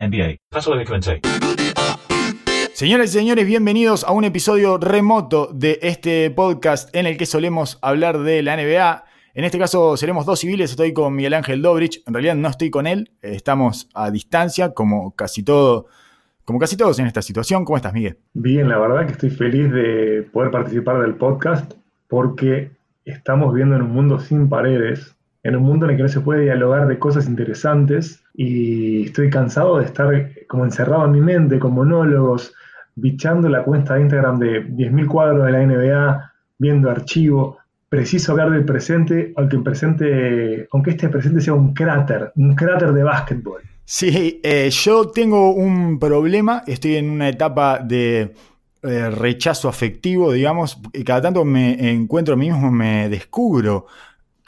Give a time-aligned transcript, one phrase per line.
[0.00, 0.36] NBA.
[0.48, 1.20] Paso de Clemente.
[2.72, 7.78] Señoras y señores, bienvenidos a un episodio remoto de este podcast en el que solemos
[7.82, 9.04] hablar de la NBA.
[9.34, 12.70] En este caso seremos dos civiles, estoy con Miguel Ángel Dobrich, en realidad no estoy
[12.70, 15.86] con él, estamos a distancia como casi todo,
[16.46, 17.66] como casi todos en esta situación.
[17.66, 18.16] ¿Cómo estás, Miguel?
[18.32, 21.74] Bien, la verdad que estoy feliz de poder participar del podcast
[22.08, 22.70] porque
[23.04, 26.20] estamos viviendo en un mundo sin paredes, en un mundo en el que no se
[26.20, 31.58] puede dialogar de cosas interesantes y estoy cansado de estar como encerrado en mi mente
[31.58, 32.54] con monólogos,
[32.94, 37.58] bichando la cuenta de Instagram de 10.000 cuadros de la NBA, viendo archivo.
[37.88, 42.92] Preciso hablar del presente, aunque, el presente, aunque este presente sea un cráter, un cráter
[42.92, 43.62] de básquetbol.
[43.84, 48.32] Sí, eh, yo tengo un problema, estoy en una etapa de
[48.82, 53.86] eh, rechazo afectivo, digamos, y cada tanto me encuentro a mí mismo, me descubro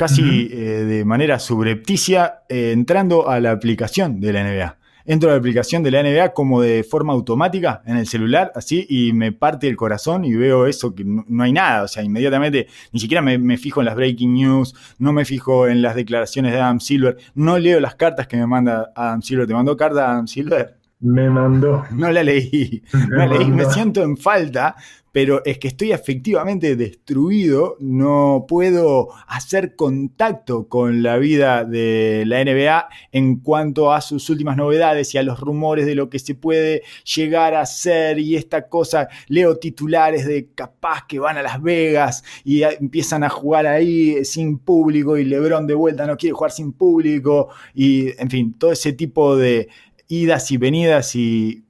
[0.03, 5.39] casi eh, de manera subrepticia entrando a la aplicación de la NBA entro a la
[5.39, 9.69] aplicación de la NBA como de forma automática en el celular, así, y me parte
[9.69, 11.85] el corazón y veo eso que no, hay nada.
[11.85, 15.83] O sea, inmediatamente ni siquiera me, fijo en las breaking news, no me fijo en
[15.83, 19.47] las declaraciones de Adam Silver, no leo las cartas que me manda Adam Silver.
[19.47, 20.77] ¿Te mandó carta Adam Silver?
[21.01, 21.85] Me mandó.
[21.91, 22.83] No la leí.
[23.11, 23.51] No la leí.
[23.51, 24.77] Me siento en falta
[25.13, 32.43] pero es que estoy efectivamente destruido, no puedo hacer contacto con la vida de la
[32.43, 36.35] NBA en cuanto a sus últimas novedades y a los rumores de lo que se
[36.35, 41.63] puede llegar a hacer y esta cosa, leo titulares de capaz que van a Las
[41.63, 46.53] Vegas y empiezan a jugar ahí sin público y Lebron de vuelta no quiere jugar
[46.53, 49.69] sin público y en fin, todo ese tipo de
[50.09, 51.65] idas y venidas y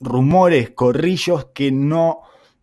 [0.00, 2.20] rumores, corrillos que no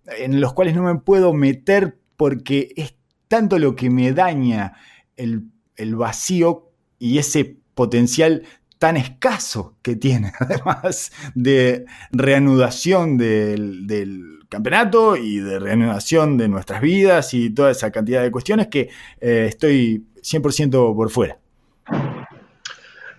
[0.07, 2.95] en los cuales no me puedo meter porque es
[3.27, 4.73] tanto lo que me daña
[5.17, 5.49] el,
[5.95, 8.43] vacío y ese potencial
[8.77, 17.33] tan escaso que tiene, además de reanudación del, campeonato y de reanudación de nuestras vidas
[17.33, 18.89] y toda esa cantidad de cuestiones que
[19.19, 21.37] eh, estoy 100% por fuera.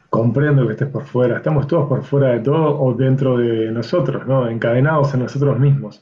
[0.09, 4.27] Comprendo que estés por fuera, estamos todos por fuera de todo o dentro de nosotros,
[4.27, 4.49] ¿no?
[4.49, 6.01] encadenados en nosotros mismos.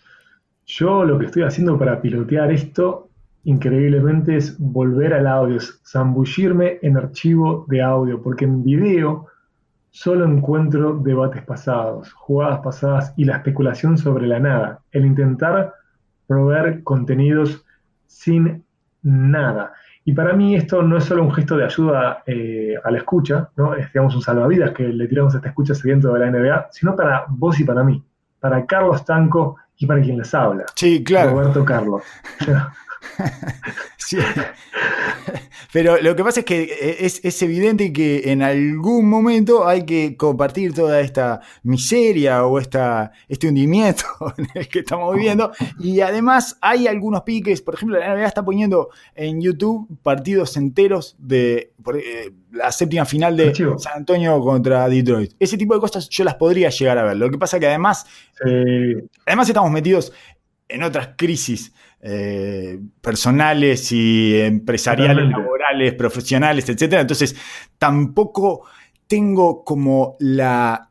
[0.66, 3.08] Yo lo que estoy haciendo para pilotear esto,
[3.44, 9.26] increíblemente, es volver al audio, zambullirme en archivo de audio, porque en video
[9.90, 15.74] solo encuentro debates pasados, jugadas pasadas y la especulación sobre la nada, el intentar
[16.26, 17.64] proveer contenidos
[18.06, 18.64] sin
[19.02, 19.72] nada.
[20.06, 23.50] Y para mí esto no es solo un gesto de ayuda eh, a la escucha,
[23.56, 23.74] ¿no?
[23.74, 26.96] es digamos un salvavidas que le tiramos a esta escucha siguiente de la NBA, sino
[26.96, 28.02] para vos y para mí,
[28.40, 30.64] para Carlos Tanco y para quien les habla.
[30.74, 31.30] Sí, claro.
[31.30, 32.02] Roberto Carlos.
[33.96, 34.18] sí.
[35.74, 40.16] Pero lo que pasa es que eh, es, evidente que en algún momento hay que
[40.16, 44.04] compartir toda esta miseria o esta, este hundimiento
[44.38, 45.50] en el que estamos viviendo.
[45.80, 51.16] Y además hay algunos piques, por ejemplo, la NBA está poniendo en YouTube partidos enteros
[51.18, 55.32] de eh, la séptima final de San Antonio contra Detroit.
[55.40, 57.16] Ese tipo de cosas yo las podría llegar a ver.
[57.16, 58.06] Lo que pasa es que además,
[59.26, 60.12] además estamos metidos
[60.68, 66.94] en otras crisis eh, personales y empresariales, laborales, profesionales, etc.
[67.00, 67.34] Entonces,
[67.78, 68.66] tampoco
[69.06, 70.90] tengo como la,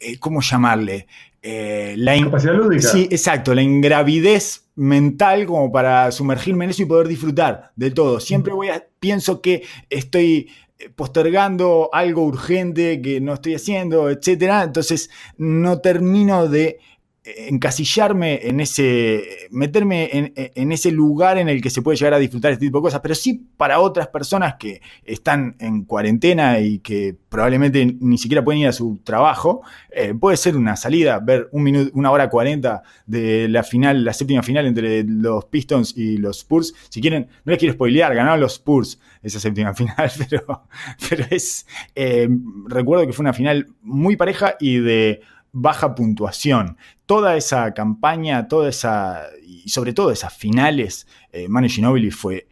[0.00, 1.06] eh, ¿cómo llamarle?
[1.40, 2.88] Eh, la capacidad lúdica.
[2.88, 8.20] Sí, exacto, la ingravidez mental como para sumergirme en eso y poder disfrutar de todo.
[8.20, 10.50] Siempre voy a, pienso que estoy
[10.96, 14.62] postergando algo urgente que no estoy haciendo, etc.
[14.64, 16.78] Entonces no termino de
[17.24, 22.52] encasillarme en ese, meterme en, ese lugar en el que se puede llegar a disfrutar
[22.52, 27.16] este tipo de cosas, pero sí para otras personas que están en cuarentena y que
[27.30, 31.62] probablemente ni siquiera pueden ir a su trabajo, eh, puede ser una salida, ver un
[31.62, 36.38] minuto, una hora cuarenta de la final, la séptima final entre los Pistons y los
[36.38, 36.74] Spurs.
[36.90, 40.66] Si quieren, no les quiero spoilear, ganaron los Spurs esa séptima final, pero,
[41.08, 42.28] pero es, eh,
[42.66, 45.22] recuerdo que fue una final muy pareja y de
[45.54, 46.76] baja puntuación.
[47.06, 52.48] Toda esa campaña, toda esa, y sobre todo esas finales, eh, Manu Ginobili fue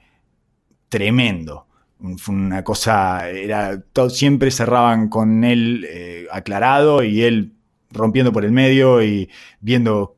[0.88, 1.66] tremendo.
[2.19, 7.54] Fue una cosa, era, todo, siempre cerraban con él eh, aclarado y él
[7.90, 10.16] rompiendo por el medio y viendo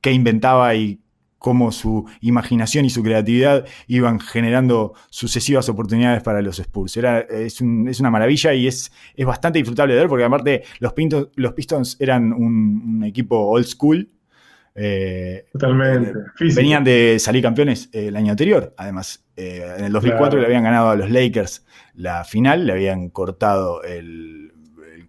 [0.00, 1.00] qué inventaba y
[1.44, 6.96] cómo su imaginación y su creatividad iban generando sucesivas oportunidades para los Spurs.
[6.96, 10.94] Era, es, una maravilla y es, es, bastante disfrutable de ver, porque aparte los,
[11.34, 14.08] los Pistons eran un, equipo old school.
[14.74, 16.14] Eh, Totalmente.
[16.56, 18.72] venían de salir campeones eh, el año anterior.
[18.78, 23.10] Además, eh, en el 2004 le habían ganado a los Lakers la final, le habían
[23.10, 24.54] cortado el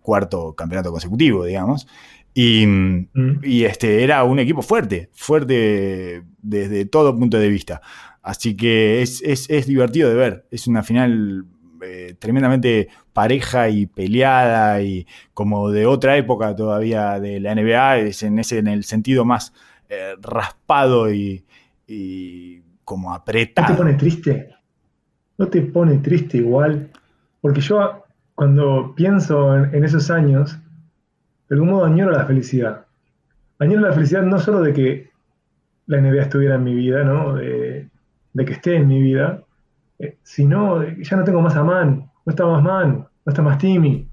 [0.02, 1.88] cuarto campeonato consecutivo, digamos.
[2.36, 3.40] Y, mm.
[3.44, 7.82] y, este, era un equipo fuerte, fuerte desde todo punto de vista.
[8.22, 10.46] Así que es, es, es divertido de ver.
[10.52, 11.46] Es una final
[11.82, 18.24] eh, tremendamente pareja y peleada y como de otra época todavía de la NBA, es
[18.24, 19.54] en, ese, en el sentido más
[19.90, 21.44] eh, raspado y,
[22.84, 23.70] como apretado.
[23.70, 24.50] ¿No te pone triste?
[25.38, 26.90] ¿No te pone triste igual?
[27.42, 28.04] Porque yo
[28.34, 30.58] cuando pienso en, esos años,
[31.56, 32.86] de algún modo añoro la felicidad.
[33.60, 35.10] Añoro la felicidad no solo de que
[35.88, 37.36] la NBA estuviera en mi vida, ¿no?
[37.36, 37.88] De,
[38.34, 39.42] de que esté en mi vida,
[40.00, 43.42] eh, si no, ya no tengo más a Man, no está más Man, no está
[43.42, 44.08] más Timmy.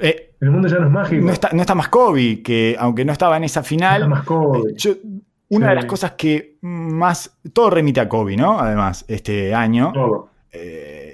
[0.00, 1.24] Eh, el mundo ya no es mágico.
[1.24, 4.00] No está, no está más Kobe, que aunque no estaba en esa final.
[4.00, 4.72] No está más Kobe.
[4.72, 5.00] Eh,
[5.48, 7.38] una de las cosas que más.
[7.52, 8.58] Todo remite a Kobe, ¿no?
[8.58, 9.92] Además, este año.
[9.92, 10.30] Todo.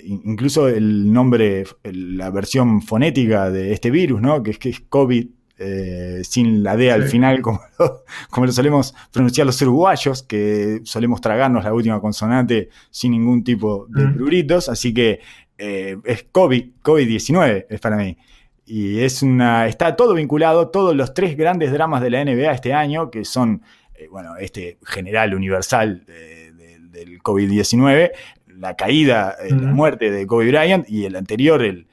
[0.04, 4.42] Incluso el nombre, la versión fonética de este virus, ¿no?
[4.42, 5.26] Que es que es COVID
[5.64, 10.80] eh, sin la D al final, como lo, como lo, solemos pronunciar los uruguayos, que
[10.84, 15.20] solemos tragarnos la última consonante sin ningún tipo de pruritos, así que
[15.58, 18.16] eh, es COVID, COVID-19 es para mí.
[18.64, 22.72] Y es una, está todo vinculado, todos los tres grandes dramas de la NBA este
[22.72, 23.62] año, que son,
[23.94, 28.10] eh, bueno, este general universal del COVID-19,
[28.62, 31.88] la caída, la muerte de Kobe Bryant y el anterior, el,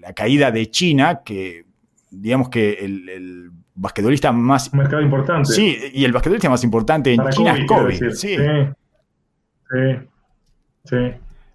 [0.00, 1.66] la caída de China, que
[2.10, 4.72] digamos que el, basquetbolista más...
[4.72, 5.52] Un mercado importante.
[5.52, 7.96] Sí, y el basquetbolista más importante en China es Kobe.
[7.96, 8.10] Sí.
[8.12, 8.36] Sí.
[10.84, 11.10] Sí.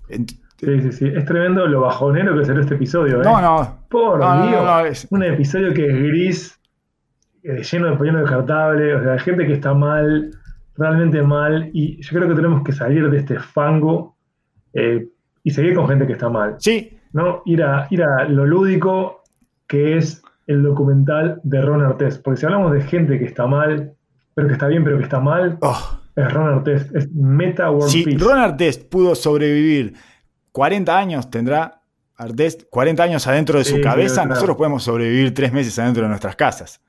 [0.09, 0.81] Sí.
[0.81, 3.21] sí, sí, Es tremendo lo bajonero que será este episodio.
[3.21, 3.23] ¿eh?
[3.23, 3.79] No, no.
[3.89, 5.07] Por Dios.
[5.09, 6.59] Un episodio que es gris,
[7.43, 10.31] eh, lleno de pollo descartable, o sea, gente que está mal,
[10.75, 14.18] realmente mal, y yo creo que tenemos que salir de este fango
[14.73, 15.07] eh,
[15.43, 16.55] y seguir con gente que está mal.
[16.59, 16.99] Sí.
[17.13, 17.41] ¿no?
[17.45, 19.23] Ir a, ir a lo lúdico,
[19.67, 22.17] que es el documental de Ron Artés.
[22.17, 23.93] Porque si hablamos de gente que está mal,
[24.33, 25.99] pero que está bien, pero que está mal, oh.
[26.15, 26.91] es Ron Artés.
[26.93, 29.93] Es Meta World Si Ron Artés pudo sobrevivir
[30.51, 31.81] 40 años, tendrá
[32.17, 36.35] Artés 40 años adentro de su cabeza, nosotros podemos sobrevivir 3 meses adentro de nuestras
[36.35, 36.81] casas.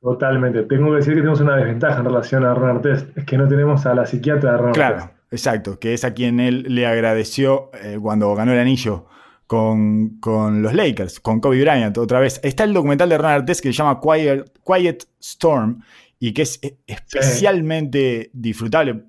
[0.00, 0.64] Totalmente.
[0.64, 3.46] Tengo que decir que tenemos una desventaja en relación a Ron Artés, es que no
[3.46, 7.70] tenemos a la psiquiatra de Ron Claro, exacto, que es a quien él le agradeció
[7.82, 9.06] eh, cuando ganó el anillo
[9.46, 10.18] con,
[10.62, 12.40] los Lakers, con Kobe Bryant otra vez.
[12.42, 15.82] Está el documental de Ron Artest que se llama Quiet, Storm
[16.18, 19.04] y que es especialmente disfrutable.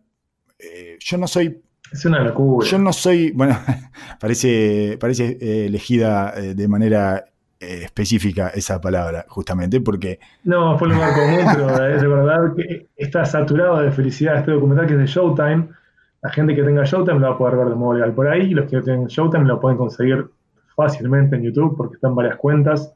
[0.60, 1.62] Eh, yo no soy...
[1.92, 2.68] Es una locura.
[2.68, 3.57] Yo no soy, bueno,
[4.19, 7.24] parece, parece eh, elegida de manera
[7.57, 10.19] específica esa palabra, justamente, porque...
[10.44, 14.51] No, fue lo más común, pero es de verdad que está saturado de felicidad este
[14.51, 15.69] documental que es de Showtime
[16.25, 18.48] la gente que tenga Showtime lo va a poder ver de modo legal por ahí,
[18.48, 20.25] y los que no tienen Showtime lo pueden conseguir
[20.75, 22.92] fácilmente en YouTube porque están varias cuentas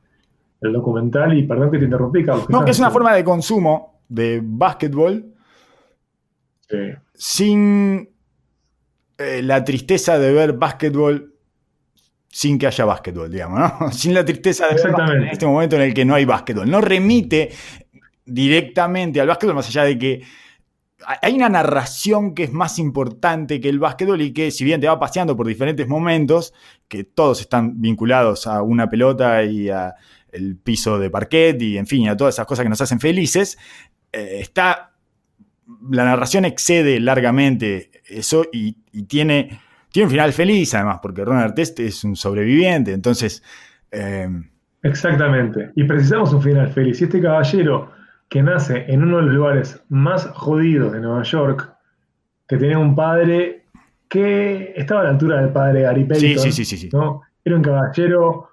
[0.62, 2.50] el documental y perdón que te interrumpí, Carlos.
[2.50, 5.32] No, que es una forma de consumo de básquetbol
[7.14, 8.10] sin
[9.20, 11.36] eh, la tristeza de ver básquetbol
[12.28, 13.92] sin que haya básquetbol, digamos, ¿no?
[13.92, 16.70] Sin la tristeza de ver en este momento en el que no hay básquetbol.
[16.70, 17.52] No remite
[18.26, 20.24] directamente al básquetbol, más allá de que
[21.06, 24.88] hay una narración que es más importante que el básquetbol y que si bien te
[24.88, 26.54] va paseando por diferentes momentos,
[26.88, 29.96] que todos están vinculados a una pelota y a
[30.32, 33.58] el piso de parquet y en fin, a todas esas cosas que nos hacen felices,
[34.12, 34.92] eh, está
[35.90, 39.60] la narración excede largamente eso y, tiene,
[39.92, 43.44] tiene un final feliz además, porque Ronald Test es un sobreviviente, entonces...
[43.92, 44.28] Eh,
[44.82, 47.02] Exactamente, y precisamos un final feliz.
[47.02, 47.92] Y este caballero
[48.30, 51.74] que nace en uno de los lugares más jodidos de Nueva York,
[52.48, 53.66] que tenía un padre
[54.08, 56.44] que estaba a la altura del padre Gary Payton.
[56.44, 57.22] Sí, sí, sí, sí, ¿no?
[57.44, 58.50] Era un caballero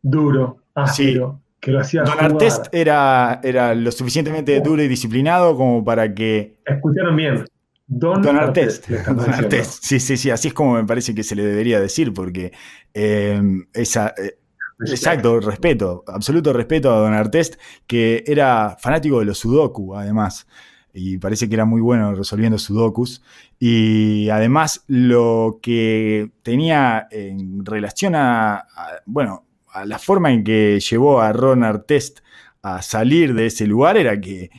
[0.00, 5.84] duro, áspero, que lo hacía Don Artest era, era lo suficientemente duro y disciplinado como
[5.84, 6.58] para que...
[6.64, 7.44] Escucharon bien.
[7.88, 8.88] Don, Don Artest.
[8.88, 9.82] Don Artest.
[9.82, 12.52] Sí, sí, sí, así es como me parece que se le debería decir, porque
[12.94, 13.40] eh,
[13.72, 14.14] esa...
[14.16, 14.38] Eh,
[14.80, 17.54] Exacto, respeto, absoluto respeto a Don Artest,
[17.86, 20.46] que era fanático de los sudoku, además.
[20.92, 23.22] Y parece que era muy bueno resolviendo sudokus.
[23.58, 28.66] Y además lo que tenía en relación a,
[29.06, 32.20] bueno, a la forma en que llevó a Ron Artest
[32.62, 34.50] a salir de ese lugar era que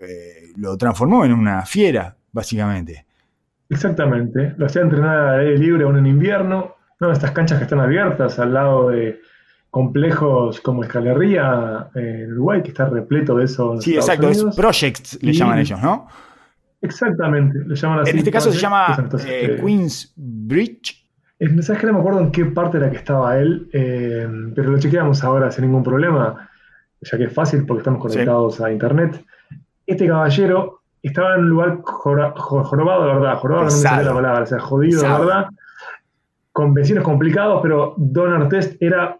[0.00, 3.06] eh, lo transformó en una fiera, básicamente.
[3.68, 7.12] Exactamente, lo hacía entrenar a aire libre aún en invierno, ¿no?
[7.12, 9.20] Estas canchas que están abiertas al lado de,
[9.72, 13.82] complejos como Escalería en Uruguay, que está repleto de esos.
[13.82, 16.06] Sí, exacto, es projects le llaman ellos, ¿no?
[16.82, 18.10] Exactamente, le llaman así.
[18.10, 21.08] En este caso se llama eh, Queens Bridge.
[21.62, 23.70] ¿Sabes que no me acuerdo en qué parte era que estaba él?
[23.72, 26.50] Eh, pero lo chequeamos ahora sin ningún problema,
[27.00, 29.24] ya que es fácil porque estamos conectados a internet.
[29.86, 34.42] Este caballero estaba en un lugar jorobado, de verdad, jorobado no me sale la palabra,
[34.42, 35.46] o sea, jodido, de verdad,
[36.52, 39.18] con vecinos complicados, pero Don Artest era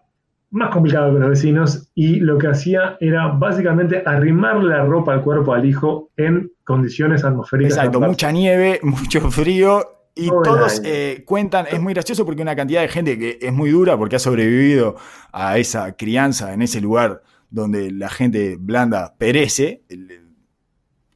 [0.53, 5.23] más complicado que los vecinos y lo que hacía era básicamente arrimarle la ropa al
[5.23, 7.77] cuerpo al hijo en condiciones atmosféricas.
[7.77, 9.81] Exacto, mucha nieve, mucho frío
[10.13, 13.71] y todos eh, cuentan, es muy gracioso porque una cantidad de gente que es muy
[13.71, 14.95] dura porque ha sobrevivido
[15.31, 19.81] a esa crianza en ese lugar donde la gente blanda perece,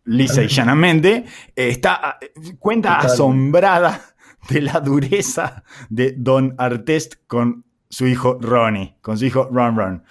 [0.04, 1.26] lisa y llanamente,
[1.56, 2.18] eh, está,
[2.58, 4.02] cuenta asombrada
[4.50, 10.04] de la dureza de Don Artest con su hijo Ronnie, con su hijo Ron Ron.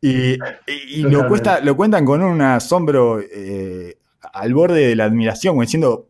[0.00, 0.36] Y,
[1.02, 3.96] lo, cuesta, lo, cuentan con un asombro eh,
[4.34, 6.08] al borde de la admiración, diciendo,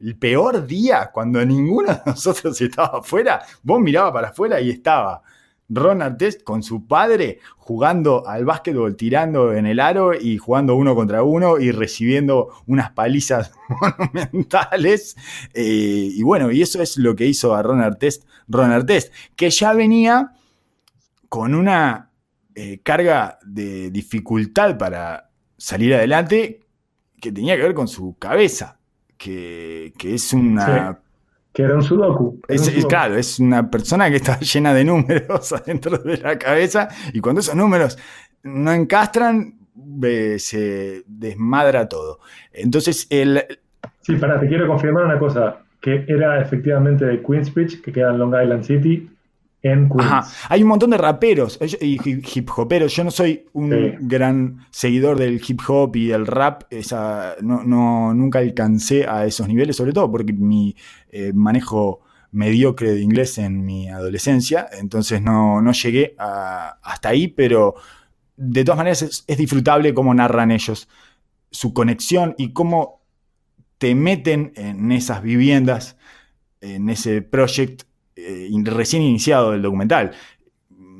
[0.00, 5.22] el peor día, cuando ninguno de nosotros estaba afuera, vos mirabas para afuera y estaba
[5.68, 10.94] Ron Artest con su padre jugando al básquetbol, tirando en el aro y jugando uno
[10.94, 13.52] contra uno y recibiendo unas palizas
[13.98, 15.16] monumentales.
[15.54, 19.50] Eh, y bueno, y eso es lo que hizo a Ron Artest, Ron Artest, que
[19.50, 20.34] ya venía
[21.34, 22.10] con una
[22.54, 26.60] eh, carga de dificultad para salir adelante
[27.20, 28.78] que tenía que ver con su cabeza
[29.18, 30.96] que, es una...
[31.52, 32.40] que era un sudoku.
[32.46, 37.18] Es, claro, es una persona que está llena de números adentro de la cabeza y
[37.18, 37.98] cuando esos números
[38.44, 39.54] no encastran,
[40.38, 42.20] se desmadra todo.
[42.52, 43.44] Entonces, el...
[44.02, 48.18] Sí, pará, te quiero confirmar una cosa, que era efectivamente de Queensbridge, que queda en
[48.18, 49.10] Long Island City,
[50.48, 52.94] hay un montón de raperos y hip hoperos.
[52.94, 56.64] Yo no soy un gran seguidor del hip hop y el rap.
[56.70, 60.76] Esa, no, nunca alcancé a esos niveles, sobre todo porque mi
[61.10, 62.00] eh, manejo
[62.32, 64.68] mediocre de inglés en mi adolescencia.
[64.78, 67.74] Entonces no, llegué hasta ahí, pero
[68.36, 70.88] de todas maneras es, es disfrutable cómo narran ellos
[71.50, 73.00] su conexión y cómo
[73.78, 75.96] te meten en esas viviendas,
[76.60, 77.84] en ese proyecto
[78.16, 80.12] eh, recién iniciado del documental,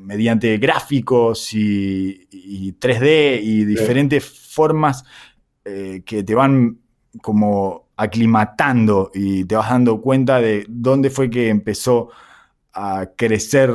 [0.05, 2.27] mediante gráficos y,
[2.79, 5.03] 3D y diferentes formas
[5.63, 6.77] eh, que te van
[7.21, 12.09] como aclimatando y te vas dando cuenta de dónde fue que empezó
[12.73, 13.73] a crecer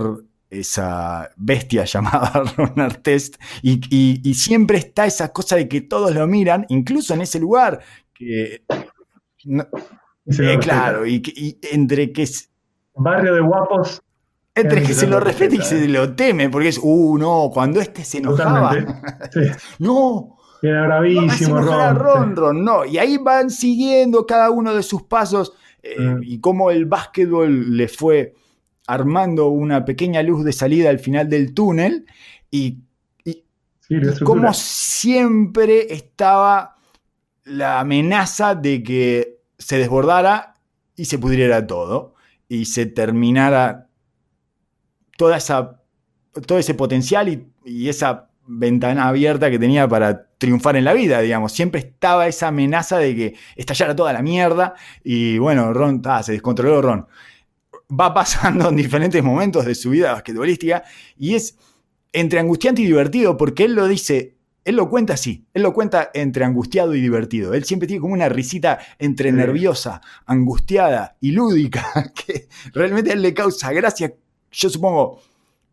[0.51, 6.27] esa bestia llamada Ron Artest y, y, siempre está esa cosa de que todos lo
[6.27, 7.81] miran, incluso en ese lugar
[8.13, 8.63] que...
[10.39, 12.29] Eh, claro, y, y, entre que
[12.95, 14.03] Barrio de guapos.
[14.55, 18.05] Entre que se lo respeta y se lo teme, porque es, uh, no, cuando este
[18.05, 18.77] se enojaba.
[19.79, 20.37] no.
[20.63, 22.37] Era bravísimo, Ron.
[22.37, 22.85] Ron, no.
[22.85, 26.23] Y ahí van siguiendo cada uno de sus pasos eh, mm.
[26.23, 28.35] y cómo el básquetbol le fue
[28.87, 32.07] armando una pequeña luz de salida al final del túnel
[32.51, 32.81] y,
[33.25, 33.45] y,
[34.25, 36.77] como siempre estaba
[37.45, 40.55] la amenaza de que se desbordara
[40.97, 42.10] y se pudriera todo
[42.51, 43.87] y se terminara
[45.17, 45.81] toda esa,
[46.47, 51.53] todo ese potencial y, esa ventana abierta que tenía para triunfar en la vida, digamos.
[51.53, 56.83] Siempre estaba esa amenaza de que estallara toda la mierda y bueno, Ron, se descontroló
[56.83, 57.07] Ron.
[57.89, 60.83] Va pasando en diferentes momentos de su vida basquetbolística
[61.17, 61.57] y es
[62.13, 66.11] entre angustiante y divertido porque él lo dice él lo cuenta así, él lo cuenta
[66.13, 67.55] entre angustiado y divertido.
[67.55, 71.85] Él siempre tiene como una risita entre nerviosa, angustiada y lúdica,
[72.27, 74.13] que realmente a él le causa gracia,
[74.53, 75.21] yo supongo,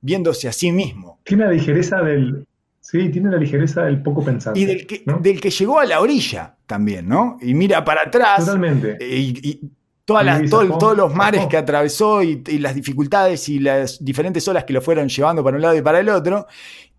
[0.01, 1.19] viéndose a sí mismo.
[1.23, 2.45] Tiene la ligereza del...
[2.79, 4.57] Sí, tiene la ligereza del poco pensante.
[4.57, 7.37] Y del que, del que llegó a la orilla también, ¿no?
[7.41, 8.45] Y mira para atrás.
[8.45, 8.97] Totalmente.
[9.01, 9.59] Y,
[10.05, 14.63] todas las, todos los mares que atravesó y, y las dificultades y las diferentes olas
[14.63, 16.47] que lo fueron llevando para un lado y para el otro.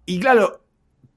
[0.05, 0.61] Y claro,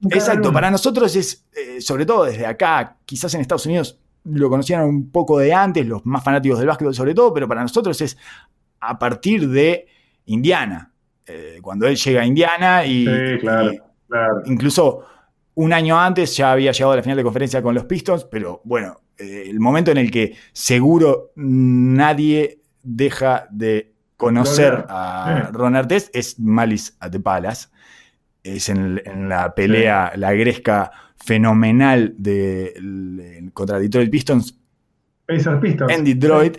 [0.09, 4.83] Exacto, para nosotros es, eh, sobre todo desde acá, quizás en Estados Unidos lo conocían
[4.83, 8.17] un poco de antes, los más fanáticos del básquetbol sobre todo, pero para nosotros es
[8.79, 9.87] a partir de
[10.25, 10.91] Indiana,
[11.25, 13.07] eh, cuando él llega a Indiana y,
[14.45, 15.05] incluso
[15.53, 18.61] un año antes ya había llegado a la final de conferencia con los Pistons, pero
[18.63, 26.15] bueno, eh, el momento en el que seguro nadie deja de conocer a Ron Artest
[26.15, 27.67] es Malice at the Palace
[28.43, 34.57] es en, la pelea, la gresca fenomenal de, contra Detroit Pistons,
[35.27, 36.57] Pistons en Detroit.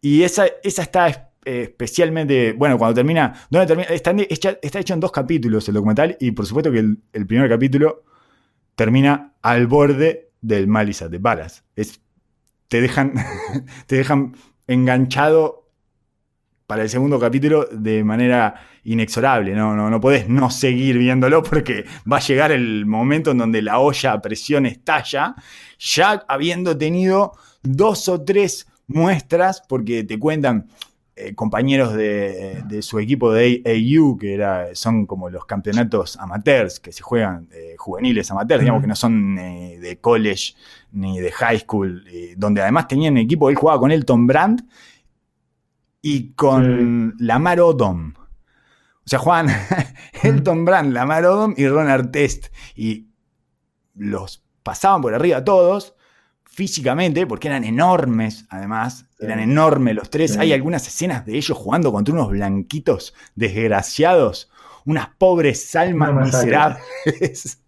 [0.00, 4.14] Y esa, esa está especialmente, bueno, cuando termina, termina está,
[4.62, 8.04] está, hecho en dos capítulos el documental y por supuesto que el, primer capítulo
[8.74, 11.64] termina al borde del Malice de balas.
[11.76, 12.00] Es,
[12.68, 13.14] te, dejan,
[13.86, 14.34] te dejan
[14.66, 15.63] enganchado
[16.66, 18.54] para el segundo capítulo de manera
[18.84, 19.54] inexorable.
[19.54, 23.62] No, no, no podés no seguir viéndolo porque va a llegar el momento en donde
[23.62, 25.34] la olla a presión estalla,
[25.78, 30.68] ya habiendo tenido dos o tres muestras, porque te cuentan
[31.16, 36.92] eh, compañeros de, su equipo de AU, que era, son como los campeonatos amateurs que
[36.92, 40.54] se juegan, eh, juveniles amateurs, digamos que no son de college
[40.92, 42.04] ni de high school,
[42.36, 44.66] donde además tenían equipo, él jugaba con Elton Brand
[46.06, 48.12] y con Lamar Odom.
[48.14, 49.46] O sea, Juan,
[50.22, 52.48] Elton Brand, Lamar Odom y Ron Artest.
[52.76, 53.08] Y
[53.94, 55.94] los pasaban por arriba todos,
[56.44, 59.06] físicamente, porque eran enormes, además.
[59.18, 60.36] Eran enormes los tres.
[60.36, 64.50] Hay algunas escenas de ellos jugando contra unos blanquitos desgraciados,
[64.84, 67.63] unas pobres almas miserables.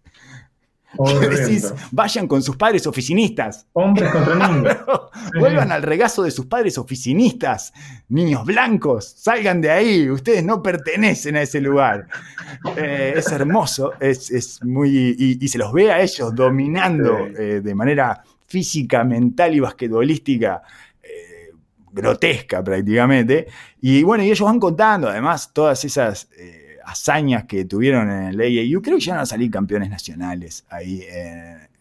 [1.29, 3.67] Decís, vayan con sus padres oficinistas.
[3.73, 4.77] Hombres contra niños.
[5.39, 7.73] Vuelvan al regazo de sus padres oficinistas.
[8.09, 10.09] Niños blancos, salgan de ahí.
[10.09, 12.07] Ustedes no pertenecen a ese lugar.
[12.75, 15.15] Eh, es hermoso, es, muy.
[15.39, 20.61] Y, se los ve a ellos dominando eh, de manera física, mental y basquetbolística
[21.01, 21.51] eh,
[21.91, 23.47] grotesca prácticamente.
[23.81, 26.29] Y bueno, y ellos van contando además todas esas
[26.87, 31.03] hazañas que tuvieron en el AAU, creo que ya van a salir campeones nacionales ahí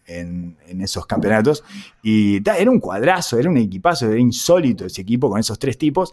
[0.06, 1.62] en, esos campeonatos.
[2.02, 6.12] Y era un cuadrazo, era un equipazo, era insólito ese equipo con esos tres tipos.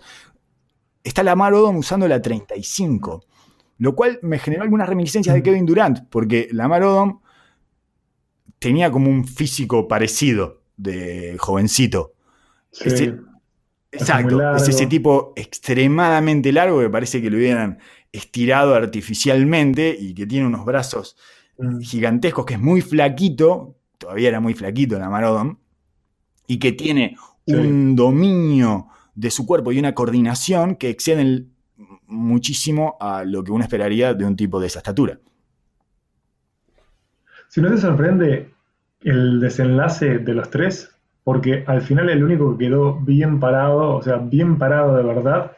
[1.03, 3.25] Está Lamar Odom usando la 35,
[3.79, 5.41] lo cual me generó algunas reminiscencias de.
[5.41, 7.19] Kevin Durant, porque Lamar Odom
[8.59, 12.13] tenía como un físico parecido de jovencito.
[13.91, 17.79] exacto, es ese tipo extremadamente largo que parece que lo hubieran
[18.13, 21.17] estirado artificialmente y que tiene unos brazos
[21.58, 21.79] mm.
[21.79, 25.60] gigantescos, que es muy flaquito, todavía era muy flaquito la Marodon,
[26.48, 31.51] y que tiene un dominio de su cuerpo y una coordinación que exceden
[32.08, 35.20] muchísimo a lo que uno esperaría de un tipo de esa estatura.
[37.50, 38.50] Si no te sorprende
[39.01, 44.01] el desenlace de los tres, porque al final el único que quedó bien parado, o
[44.01, 45.51] sea, bien parado de verdad,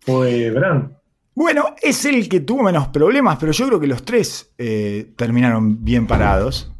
[0.00, 0.99] fue Brandt.
[1.40, 5.82] Bueno, es el que tuvo menos problemas, pero yo creo que los tres eh, terminaron
[5.82, 6.70] bien parados.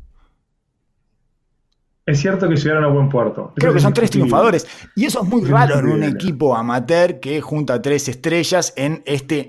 [2.04, 3.54] Es cierto que llegaron a buen puerto.
[3.56, 4.66] Creo que son tres triunfadores.
[4.94, 9.48] Y eso es muy raro en un equipo amateur que junta tres estrellas en este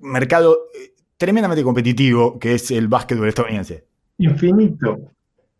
[0.00, 3.86] mercado eh, tremendamente competitivo que es el básquetbol estadounidense.
[4.18, 4.98] Infinito.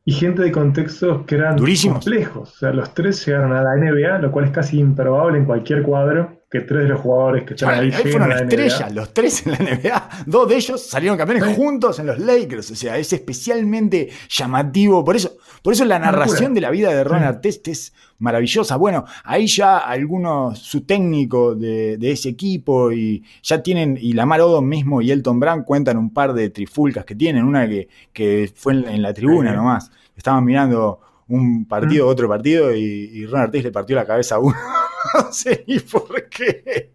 [0.05, 2.05] Y gente de contextos que eran Durísimos.
[2.05, 2.53] complejos.
[2.53, 5.83] O sea, los tres llegaron a la NBA, lo cual es casi improbable en cualquier
[5.83, 9.59] cuadro que tres de los jugadores que están ahí, fueron estrellas, los tres en la
[9.59, 10.09] NBA.
[10.27, 12.71] Dos de ellos salieron campeones juntos en los Lakers.
[12.71, 15.05] O sea, es especialmente llamativo.
[15.05, 18.77] Por eso, por eso la narración de la vida de Ron Artest es maravillosa.
[18.77, 24.65] Bueno, ahí ya algunos, su técnico de, ese equipo y ya tienen, y Lamar Odom
[24.65, 27.45] mismo y Elton Brand cuentan un par de trifulcas que tienen.
[27.45, 29.91] Una que, que fue en, la tribuna nomás.
[30.17, 34.39] Estaban mirando un partido, otro partido, y, y Ron Artest le partió la cabeza a
[34.39, 34.57] uno.
[35.15, 36.93] no sé ni por qué.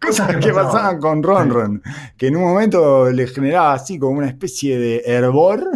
[0.00, 1.82] Cosas que pasaban con Ron
[2.16, 5.68] que en un momento le generaba así como una especie de hervor.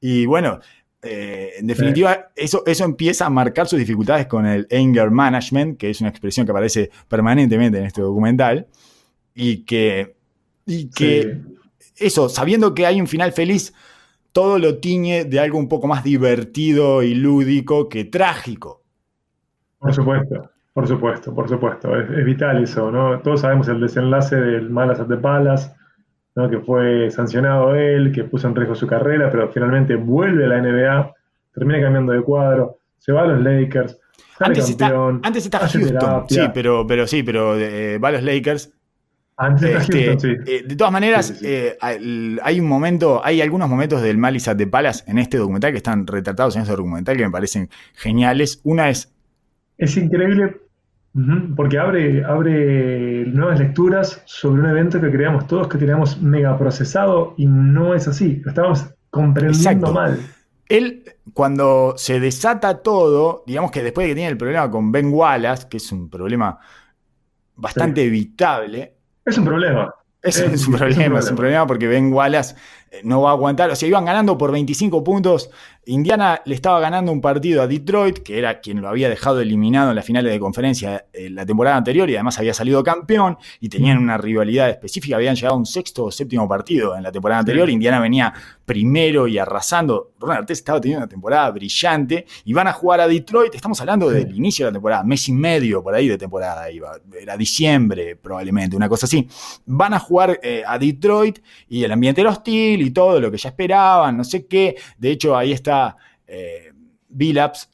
[0.00, 0.60] Y bueno,
[1.02, 5.90] eh, en definitiva, eso, eso empieza a marcar sus dificultades con el anger management, que
[5.90, 8.66] es una expresión que aparece permanentemente en este documental.
[9.34, 10.16] Y que,
[10.66, 11.40] y que
[11.96, 13.72] eso, sabiendo que hay un final feliz,
[14.32, 18.82] todo lo tiñe de algo un poco más divertido y lúdico que trágico.
[19.78, 20.50] Por supuesto.
[20.72, 23.18] Por supuesto, por supuesto, es, vital eso, ¿no?
[23.20, 25.72] Todos sabemos el desenlace del Malas at the Palace,
[26.36, 26.48] ¿no?
[26.48, 30.62] que fue sancionado él, que puso en riesgo su carrera, pero finalmente vuelve a la
[30.62, 31.14] NBA,
[31.52, 33.98] termina cambiando de cuadro, se va a los Lakers,
[34.38, 38.22] antes campeón, está, antes está Houston, sí, pero, pero sí, pero eh, va a los
[38.22, 38.72] Lakers.
[39.42, 40.36] Antes este, Houston, sí.
[40.46, 44.66] Eh, de todas maneras, eh, hay un momento, hay algunos momentos del Malice at the
[44.66, 48.60] Palace en este documental que están retratados en ese documental que me parecen geniales.
[48.64, 49.12] Una es
[49.80, 50.60] es increíble
[51.56, 57.34] porque abre, abre nuevas lecturas sobre un evento que creíamos todos que teníamos mega procesado
[57.36, 58.42] y no es así.
[58.44, 60.20] Lo estábamos comprendiendo mal.
[60.68, 65.12] Él, cuando se desata todo, digamos que después de que tiene el problema con Ben
[65.12, 66.58] Wallace, que es un problema
[67.56, 68.98] bastante evitable.
[69.30, 69.94] Es un problema.
[70.22, 72.54] Es, un problema, es un problema porque Ben Wallace
[73.04, 73.70] no va a aguantar.
[73.70, 75.50] O sea, iban ganando por 25 puntos.
[75.86, 79.90] Indiana le estaba ganando un partido a Detroit, que era quien lo había dejado eliminado
[79.90, 83.68] en las finales de conferencia eh, la temporada anterior y además había salido campeón y
[83.68, 85.16] tenían una rivalidad específica.
[85.16, 87.68] Habían llegado a un sexto o séptimo partido en la temporada anterior.
[87.70, 88.32] Indiana venía
[88.64, 90.12] primero y arrasando.
[90.20, 93.54] Ronald Artest estaba teniendo una temporada brillante y van a jugar a Detroit.
[93.54, 96.70] Estamos hablando del inicio de la temporada, mes y medio por ahí de temporada.
[96.70, 96.92] Iba.
[97.18, 99.26] Era diciembre probablemente, una cosa así.
[99.64, 103.36] Van a jugar eh, a Detroit y el ambiente era hostil y todo lo que
[103.36, 104.76] ya esperaban, no sé qué.
[104.98, 106.72] De hecho, ahí está eh,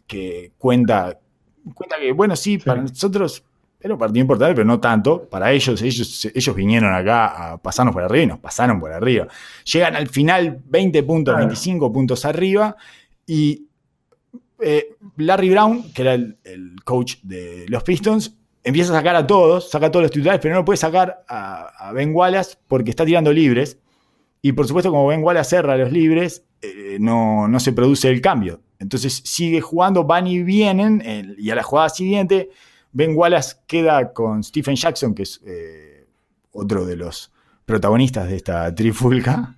[0.07, 1.19] que cuenta,
[1.75, 3.45] cuenta que, bueno, sí, para nosotros
[3.81, 5.29] era un partido importante, pero no tanto.
[5.29, 9.29] Para ellos, ellos, ellos vinieron acá a pasarnos por arriba y nos pasaron por arriba.
[9.73, 12.77] Llegan al final 20 puntos, 25 puntos arriba
[13.27, 13.67] y
[14.61, 19.71] eh, Larry Brown, que era el, coach de los Pistons, empieza a sacar a todos,
[19.71, 23.05] saca a todos los titulares, pero no puede sacar a, a Ben Wallace porque está
[23.05, 23.79] tirando libres.
[24.47, 28.61] Y por supuesto, como Ben Wallace cerra los libres, eh, no, se produce el cambio.
[28.79, 31.03] Entonces sigue jugando, van y vienen,
[31.37, 32.51] y a la jugada siguiente,
[32.93, 36.07] Ben Wallace queda con Stephen Jackson, que es eh,
[36.53, 37.33] otro de los
[37.65, 39.57] protagonistas de esta trifulca.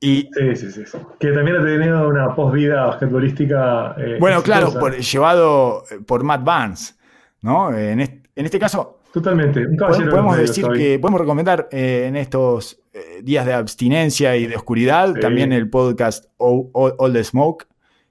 [0.00, 3.96] Y, sí, sí, sí, Que también ha tenido una posvida basquetbolística.
[3.98, 6.98] Eh, bueno, claro, llevado por Matt Barnes,
[7.42, 7.76] ¿no?
[7.76, 8.00] En,
[8.34, 9.00] este caso.
[9.16, 9.66] Totalmente.
[10.10, 15.54] podemos decir que podemos recomendar en estos eh, días de abstinencia y de oscuridad, también
[15.54, 17.66] el podcast All, the Smoke,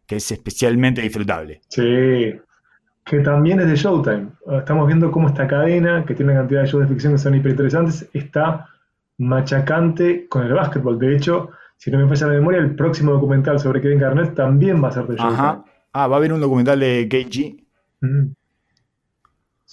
[0.08, 1.62] que es especialmente disfrutable.
[1.68, 2.34] Sí,
[3.06, 4.30] que también es de Showtime.
[4.58, 7.36] Estamos viendo cómo esta cadena, que tiene una cantidad de shows de ficción que son
[7.36, 8.68] hiperinteresantes, está
[9.20, 10.98] machacante con el básquetbol.
[10.98, 14.84] De hecho, si no me falla la memoria, el próximo documental sobre Kevin Garnett también
[14.84, 15.62] va a ser de Showtime.
[15.94, 17.64] Ah, va a haber un documental de KG.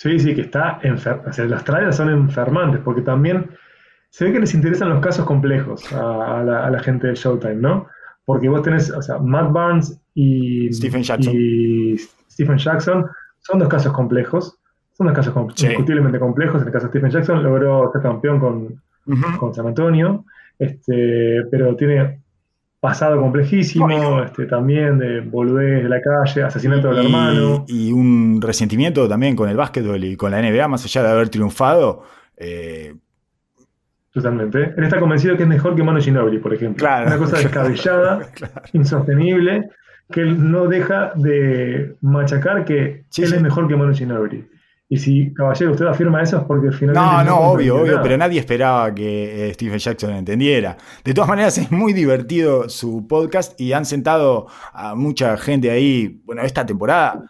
[0.03, 1.23] Sí, sí, que está enfermo.
[1.29, 3.49] O sea, las trailers son enfermantes, porque también
[4.11, 7.87] se ve que les interesan los casos complejos a, la, gente de Showtime, ¿no?
[8.25, 11.97] Porque vos tenés, o sea, Matt Barnes y Stephen Jackson, y
[12.29, 13.07] Stephen Jackson
[13.43, 14.59] son dos casos complejos,
[14.91, 16.61] son dos casos indiscutiblemente complejos.
[16.63, 20.25] En el caso de Stephen Jackson logró ser campeón con, San Antonio,
[20.59, 22.22] este, pero tiene
[22.83, 27.65] pasado complejísimo, este, también de volver de la calle, asesinato del hermano.
[27.69, 31.29] Y un resentimiento también con el básquetbol y con la NBA, más allá de haber
[31.29, 32.03] triunfado.
[32.37, 32.97] Eh,
[34.13, 34.75] Totalmente.
[34.77, 36.85] Él está convencido que es mejor que Manu Ginobili, por ejemplo.
[36.85, 38.29] Una cosa descabellada,
[38.73, 39.69] insostenible,
[40.11, 44.45] que él no deja de machacar que él es mejor que Manu Ginobili.
[44.93, 47.01] Y si, caballero, usted afirma eso es porque finalmente...
[47.01, 50.77] No, no, obvio, obvio, pero nadie esperaba que eh, Stephen Jackson entendiera.
[51.03, 56.21] De todas maneras, es muy divertido su podcast y han sentado a mucha gente ahí,
[56.27, 57.25] bueno, esta temporada...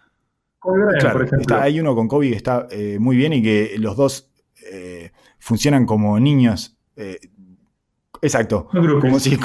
[0.61, 1.57] por ejemplo.
[1.57, 4.33] hay uno con Kobe que está eh, muy bien y que los dos
[4.69, 6.77] eh, funcionan como niños.
[8.23, 8.69] Eh, exacto.
[9.01, 9.37] como si,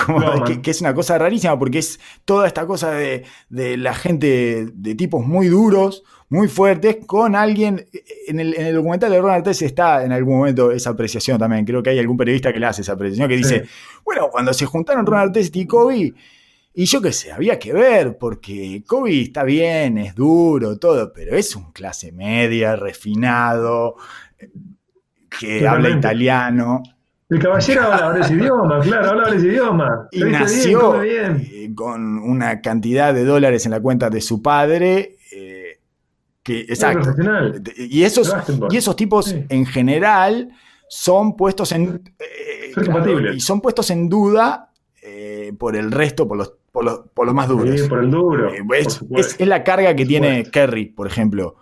[0.62, 5.26] que, es una cosa rarísima porque es toda esta cosa de, la gente de tipos
[5.26, 7.88] muy duros, muy fuertes, con alguien.
[8.28, 11.66] En el, documental de Ronald Tess está en algún momento esa apreciación también.
[11.66, 13.66] Creo que hay algún periodista que le hace esa apreciación que dice:
[14.06, 16.14] Bueno, cuando se juntaron Ronald Test y Kobe.
[16.80, 21.36] Y yo qué sé, había que ver, porque Kobe está bien, es duro, todo, pero
[21.36, 23.96] es un clase media, refinado,
[25.40, 26.84] que habla italiano.
[27.30, 30.08] El caballero habla varios idiomas, claro, habla varios idiomas.
[30.12, 35.18] Y nació eh, con una cantidad de dólares en la cuenta de su padre.
[35.34, 35.80] Eh,
[36.42, 37.14] que, exacto.
[37.76, 38.34] Y esos,
[38.70, 40.50] y esos tipos en general
[40.88, 42.02] son puestos en.
[42.18, 44.72] Eh, y son puestos en duda
[45.58, 47.80] por el resto, por los, por los, más duros.
[47.80, 48.52] Sí, por el duro.
[48.74, 49.02] Es,
[49.40, 51.56] es, la carga que tiene Kerry, por ejemplo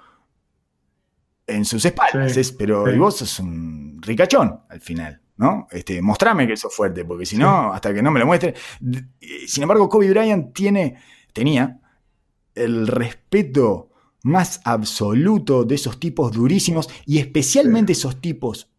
[1.48, 2.54] en sus espaldas.
[2.58, 5.68] pero vos sos un ricachón al final, ¿no?
[5.72, 8.54] Este, mostrame que sos fuerte, porque si no, hasta que no me lo muestre.
[9.48, 10.98] Sin embargo, Kobe Bryant tiene,
[11.34, 11.80] tenía
[12.54, 13.90] el respeto
[14.24, 18.72] más absoluto de esos tipos durísimos y especialmente esos tipos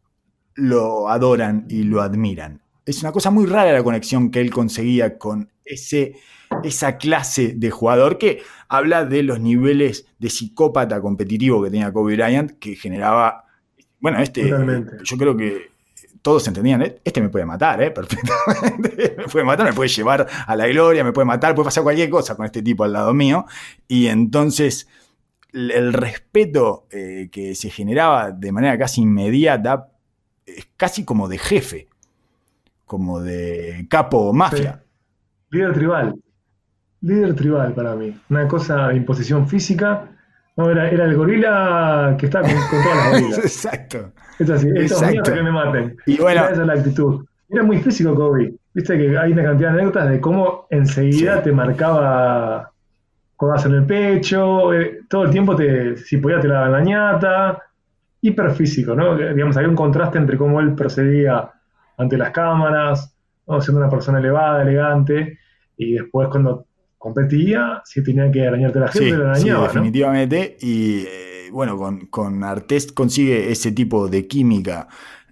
[0.55, 2.63] lo adoran y lo admiran.
[2.85, 6.17] Es una cosa muy rara la conexión que él conseguía con ese
[6.63, 12.17] esa clase de jugador que habla de los niveles de psicópata competitivo que tenía Kobe
[12.17, 13.45] Bryant, que generaba,
[14.01, 14.49] bueno, este,
[15.03, 15.71] yo creo que
[16.27, 17.01] todos entendían, ¿eh?
[17.05, 17.91] este me puede matar, ¿eh?
[17.93, 21.85] perfectamente, me puede matar, me puede llevar a la gloria, me puede matar, puede pasar
[21.85, 23.47] cualquier cosa con este tipo al lado mío,
[23.87, 24.89] y entonces
[25.53, 29.93] el respeto eh, que se generaba de manera casi inmediata
[30.45, 31.87] es casi como de jefe,
[32.87, 34.83] como de capo mafia.
[35.51, 36.17] Líder tribal
[37.07, 38.19] líder tribal para mí.
[38.29, 40.16] Una cosa de imposición física.
[40.57, 43.39] No, era, era el gorila que está con, todas las gorilas.
[43.45, 44.13] Exacto.
[44.39, 45.33] Es así, estos Exacto.
[45.33, 45.97] que me maten.
[46.07, 47.25] Y bueno, esa es la actitud.
[47.49, 48.55] Era muy físico Kobe.
[48.75, 52.71] viste que hay una cantidad de anécdotas de cómo enseguida te marcaba
[53.37, 57.63] cosas en el pecho, eh, todo el tiempo te, si podía te daban la ñata,
[58.21, 59.17] hiperfísico, ¿no?
[59.17, 61.51] Digamos, había un contraste entre cómo él procedía
[61.99, 63.15] ante las cámaras,
[63.61, 65.39] siendo una persona elevada, elegante,
[65.77, 66.67] y después cuando
[66.99, 69.69] competía, si tenía que arañarte la gente, sí, la arañaba.
[69.69, 70.57] Sí, definitivamente.
[70.61, 74.89] Y eh, bueno, con, con Artest consigue ese tipo de química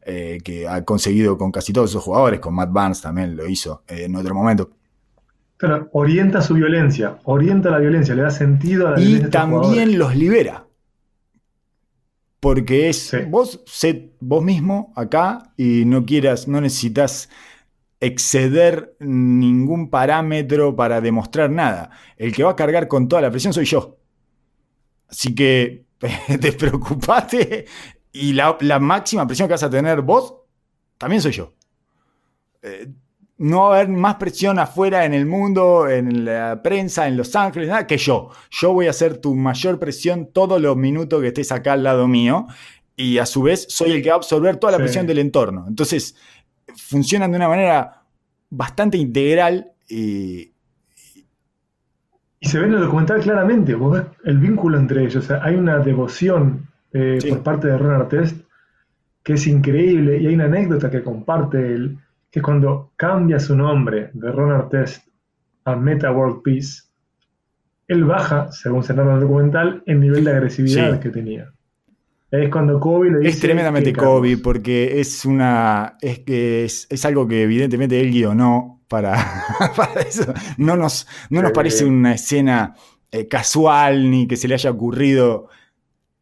[0.06, 3.84] eh, que ha conseguido con casi todos sus jugadores, con Matt Barnes también lo hizo
[3.88, 4.70] eh, en otro momento.
[5.56, 9.28] Pero orienta su violencia, orienta la violencia, le da sentido a la violencia.
[9.28, 10.66] Y también los libera.
[12.38, 17.30] Porque es vos, sé vos mismo acá y no quieras, no necesitas
[18.04, 21.90] exceder ningún parámetro para demostrar nada.
[22.16, 23.98] El que va a cargar con toda la presión soy yo.
[25.08, 25.84] Así que
[26.40, 27.66] despreocupate
[28.12, 30.34] y la, máxima presión que vas a tener vos
[30.98, 31.54] también soy yo.
[32.62, 32.88] Eh,
[33.36, 37.34] no va a haber más presión afuera en el mundo, en la prensa, en Los
[37.34, 38.30] Ángeles, nada que yo.
[38.50, 42.06] Yo voy a hacer tu mayor presión todos los minutos que estés acá al lado
[42.06, 42.46] mío
[42.96, 45.64] y a su vez soy el que va a absorber toda la presión del entorno.
[45.66, 46.14] Entonces,
[46.76, 48.02] funcionan de una manera
[48.50, 50.52] bastante integral y...
[52.40, 55.78] Y se ve en el documental claramente, vos ves el vínculo entre ellos, hay una
[55.78, 58.44] devoción eh, por parte de Ron Artest
[59.22, 61.98] que es increíble y hay una anécdota que comparte él
[62.30, 65.08] que cuando cambia su nombre de Ron Artest
[65.64, 66.82] a Meta World Peace,
[67.88, 71.52] él baja, según se narra en el documental, el nivel de agresividad que tenía.
[72.42, 73.30] Es cuando Kobe le dice.
[73.30, 75.96] Es tremendamente Kobe, porque es una.
[76.00, 79.14] Es que es, algo que evidentemente él guionó para,
[79.76, 80.32] para eso.
[80.58, 82.74] No nos, no nos parece una escena
[83.12, 85.48] eh, casual ni que se le haya ocurrido.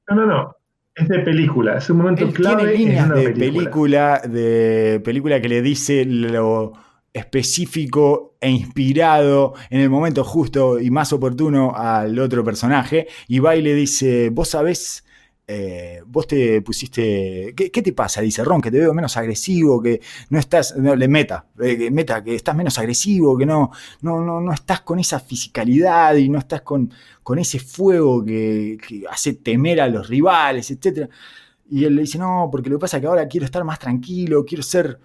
[0.08, 0.56] No, no, no.
[0.94, 2.64] Es de película, es un momento clave.
[2.64, 4.20] Tiene líneas de película.
[4.28, 6.72] de película que le dice lo
[7.14, 13.06] específico e inspirado en el momento justo y más oportuno al otro personaje.
[13.28, 15.04] Y va y le dice: Vos sabés
[15.46, 18.20] eh, vos te pusiste, ¿qué, te pasa?
[18.20, 20.00] Dice Ron, que te veo menos agresivo, que
[20.30, 23.70] no estás, le meta, eh, meta, que estás menos agresivo, que no,
[24.02, 28.78] no, no, no estás con esa fisicalidad y no estás con, con ese fuego que,
[29.10, 31.10] hace temer a los rivales, etc.
[31.70, 33.78] Y él le dice, no, porque lo que pasa es que ahora quiero estar más
[33.80, 35.00] tranquilo, quiero ser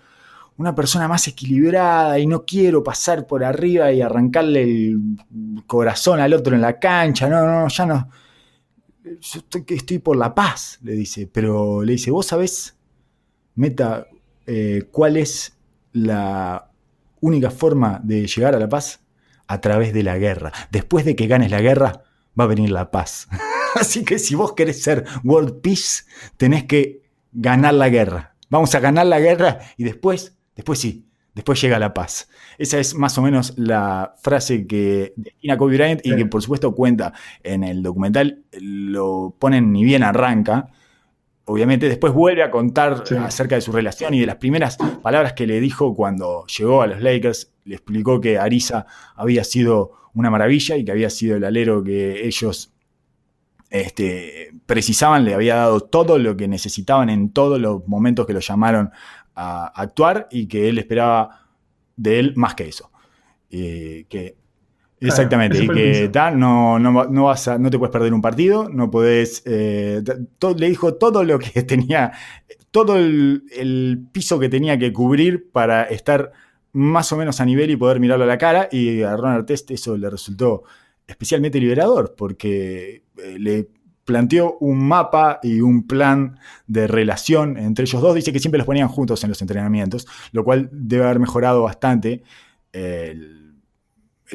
[0.57, 5.17] una persona más equilibrada y no quiero pasar por arriba y arrancarle el
[5.65, 8.09] corazón al otro en la cancha, no, no, ya no
[9.19, 12.77] yo estoy, por la paz, le dice, pero le dice, vos sabés,
[13.55, 14.07] Meta,
[14.45, 15.57] eh, cuál es
[15.93, 16.71] la
[17.21, 19.01] única forma de llegar a la paz?
[19.47, 20.51] A través de la guerra.
[20.71, 22.03] Después de que ganes la guerra,
[22.39, 23.27] va a venir la paz.
[23.75, 26.03] Así que si vos querés ser World Peace,
[26.37, 28.35] tenés que ganar la guerra.
[28.49, 31.06] Vamos a ganar la guerra y después, después sí,
[31.37, 32.27] Después llega la paz.
[32.57, 36.73] Esa es más o menos la frase que destina Kobe Bryant y que por supuesto
[36.73, 38.41] cuenta en el documental.
[38.59, 40.69] Lo ponen ni bien arranca.
[41.45, 45.45] Obviamente después vuelve a contar acerca de su relación y de las primeras palabras que
[45.45, 47.51] le dijo cuando llegó a los Lakers.
[47.65, 52.25] Le explicó que Arisa había sido una maravilla y que había sido el alero que
[52.25, 52.73] ellos
[53.69, 58.39] este, precisaban, le había dado todo lo que necesitaban en todos los momentos que lo
[58.39, 58.91] llamaron
[59.37, 61.47] a actuar y que él esperaba
[61.95, 62.91] de él más que eso.
[63.49, 64.35] que,
[64.99, 69.43] exactamente, y que tal, no, no, vas no te puedes perder un partido, no podés.
[69.45, 70.01] Eh,
[70.57, 72.13] le dijo todo lo que tenía,
[72.71, 76.31] todo el, piso que tenía que cubrir para estar
[76.73, 78.69] más o menos a nivel y poder mirarlo a la cara.
[78.71, 80.63] Y a Ronald Test eso le resultó
[81.05, 83.69] especialmente liberador, porque eh, le
[84.07, 88.15] planteó un mapa y un plan de relación entre ellos dos.
[88.15, 92.23] Dice que siempre los ponían juntos en los entrenamientos, lo cual debe haber mejorado bastante
[92.71, 93.43] el,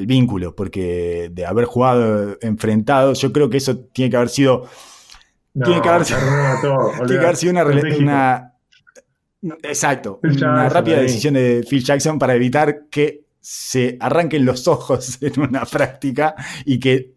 [0.06, 4.68] vínculo, porque de haber jugado enfrentados, yo creo que eso tiene que haber sido...
[5.64, 6.04] tiene, que haber,
[7.36, 7.64] sido una,
[7.98, 8.52] una
[9.62, 15.40] Exacto, una rápida decisión de Phil Jackson para evitar que se arranquen los ojos en
[15.40, 17.14] una práctica y que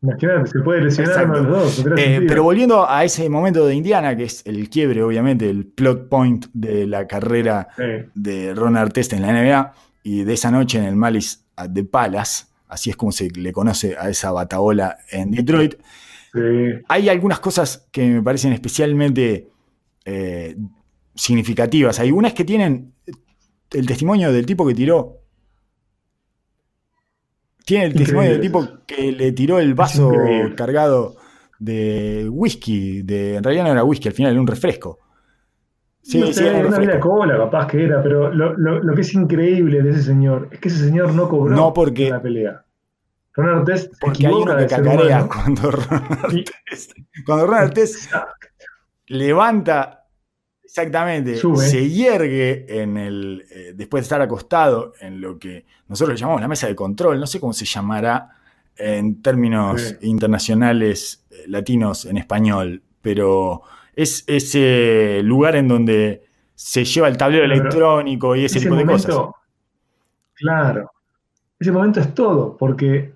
[0.00, 1.84] Imagínate, se puede lesionar los dos.
[1.96, 6.08] Eh, pero volviendo a ese momento de Indiana, que es el quiebre, obviamente, el plot
[6.08, 7.68] point de la carrera
[8.14, 11.82] de Ron Artest en la NBA y de esa noche en el Malice at the
[11.82, 15.74] Palace, así es como se le conoce a esa bataola en Detroit.
[16.88, 19.48] Hay algunas cosas que me parecen especialmente
[20.04, 20.56] eh,
[21.14, 21.98] significativas.
[21.98, 22.92] Hay unas que tienen
[23.72, 25.17] el testimonio del tipo que tiró
[27.68, 30.10] tiene el testimonio del tipo que le tiró el vaso
[30.56, 31.16] cargado
[31.58, 33.02] de whisky.
[33.02, 34.98] De, en realidad no era whisky, al final era un refresco.
[36.00, 39.82] Sí, no sé, una vida cola, capaz que era, pero lo, lo, que es increíble
[39.82, 42.64] de ese señor es que ese señor no cobró no porque, la pelea.
[43.34, 46.02] Ron Artes porque hay uno que cacarea cuando Ron
[47.26, 48.08] cuando Ron Artes
[49.08, 49.97] levanta
[50.68, 56.20] exactamente, se hiergue en el eh, después de estar acostado en lo que nosotros le
[56.20, 58.36] llamamos la mesa de control, no sé cómo se llamará
[58.76, 63.62] en términos internacionales eh, latinos en español, pero
[63.96, 66.22] es ese lugar en donde
[66.54, 69.16] se lleva el tablero electrónico y ese, tipo de cosas.
[70.34, 70.90] Claro,
[71.58, 73.14] ese momento es todo, porque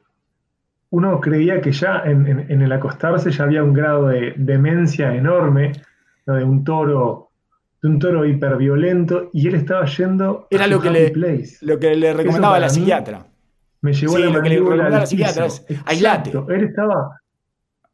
[0.88, 5.72] uno creía que ya en, el acostarse ya había un grado de demencia enorme,
[6.24, 7.31] de un toro,
[7.82, 11.12] de un toro hiperviolento, y él estaba yendo Era lo, que le,
[11.62, 13.26] lo que le recomendaba a la psiquiatra.
[13.80, 16.32] Me llevó la lo que le recomendaba a la psiquiatra es aislate.
[16.48, 17.20] Él estaba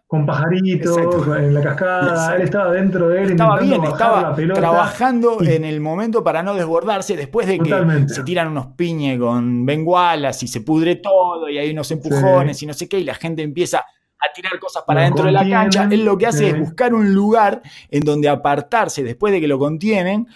[0.06, 3.30] con pajaritos, en la cascada, él estaba dentro de él.
[3.32, 8.48] Estaba bien, estaba trabajando en el momento para no desbordarse después de que se tiran
[8.48, 12.88] unos piñes con bengualas y se pudre todo y hay unos empujones y no sé
[12.88, 13.84] qué y la gente empieza
[14.20, 15.88] a tirar cosas para dentro de la cancha.
[15.90, 19.58] Él lo que hace es buscar un lugar en donde apartarse después de que lo
[19.58, 20.28] contienen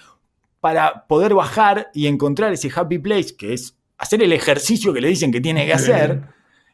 [0.61, 5.09] para poder bajar y encontrar ese happy place que es hacer el ejercicio que le
[5.09, 6.23] dicen que tiene que hacer.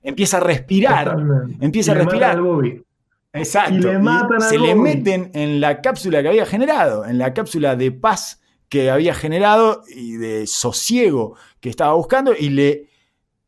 [0.03, 1.16] Empieza a respirar,
[1.61, 2.40] empieza a respirar.
[3.33, 3.88] Exacto.
[4.40, 8.90] se le meten en la cápsula que había generado, en la cápsula de paz que
[8.90, 12.88] había generado y de sosiego que estaba buscando y le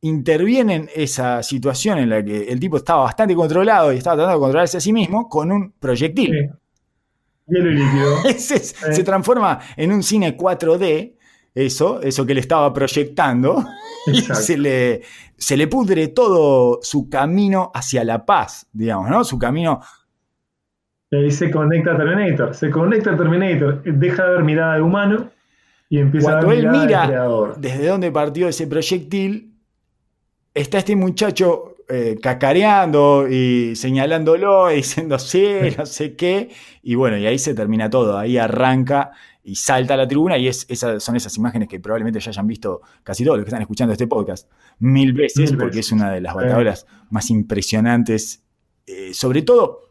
[0.02, 4.40] intervienen esa situación en la que el tipo estaba bastante controlado y estaba tratando de
[4.40, 6.50] controlarse a sí mismo con un proyectil.
[8.36, 11.14] Se transforma en un cine 4D,
[11.54, 13.64] eso, eso que le estaba proyectando,
[14.06, 15.02] y se le,
[15.36, 19.24] se le pudre todo su camino hacia la paz, digamos, ¿no?
[19.24, 19.80] Su camino.
[21.10, 24.82] Y ahí se conecta a Terminator, se conecta a Terminator, deja de ver mirada de
[24.82, 25.30] humano
[25.88, 29.49] y empieza a ver él mira desde dónde partió ese proyectil,
[30.54, 35.44] está este muchacho eh, cacareando y señalándolo y diciendo sí,
[35.76, 36.50] no sé qué,
[36.82, 40.48] y bueno, y ahí se termina todo, ahí arranca y salta a la tribuna y
[40.48, 43.62] es, esas, son esas imágenes que probablemente ya hayan visto casi todos los que están
[43.62, 48.44] escuchando este podcast mil veces, porque es una de las batadoras más impresionantes,
[48.86, 49.90] eh, sobre todo...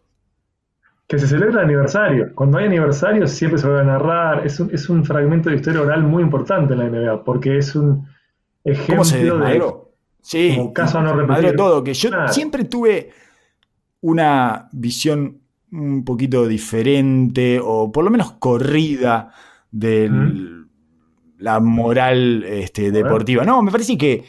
[1.07, 2.35] Que se celebra el aniversario.
[2.35, 4.45] Cuando hay aniversario siempre se va a narrar.
[4.45, 7.75] Es un, es un fragmento de historia oral muy importante en la NBA, porque es
[7.75, 8.07] un
[8.63, 9.88] ejemplo ¿Cómo se de...
[10.21, 11.55] Sí, como caso no repetir.
[11.55, 13.11] todo, que yo siempre tuve
[14.01, 19.31] una visión un poquito diferente o por lo menos corrida
[19.71, 20.09] de
[21.37, 23.43] la moral este, deportiva.
[23.43, 24.25] No, me parece que,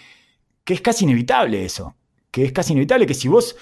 [0.65, 1.97] que, es casi inevitable eso.
[2.31, 3.57] Que es casi inevitable que si vos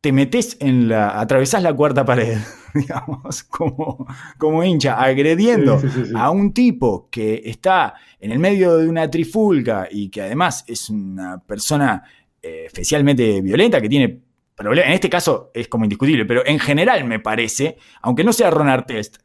[0.00, 1.20] te metés en la.
[1.20, 2.38] atravesás la cuarta pared,
[2.74, 4.06] digamos, como,
[4.38, 5.80] como hincha, agrediendo
[6.14, 10.90] a un tipo que está en el medio de una trifulca y que además es
[10.90, 12.02] una persona
[12.42, 14.22] eh, especialmente violenta, que tiene
[14.70, 18.68] en este caso es como indiscutible, pero en general me parece, aunque no sea Ron
[18.68, 19.16] Artest.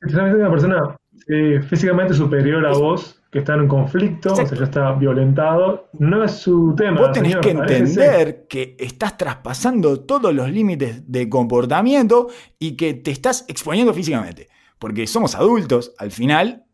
[0.00, 0.96] Es una persona
[1.28, 5.88] eh, físicamente superior a vos, que está en un conflicto, o sea, ya está violentado,
[5.98, 7.00] no es su tema.
[7.00, 12.28] Vos tenés que entender que estás traspasando todos los límites de comportamiento
[12.58, 14.48] y que te estás exponiendo físicamente.
[14.78, 16.64] Porque somos adultos al final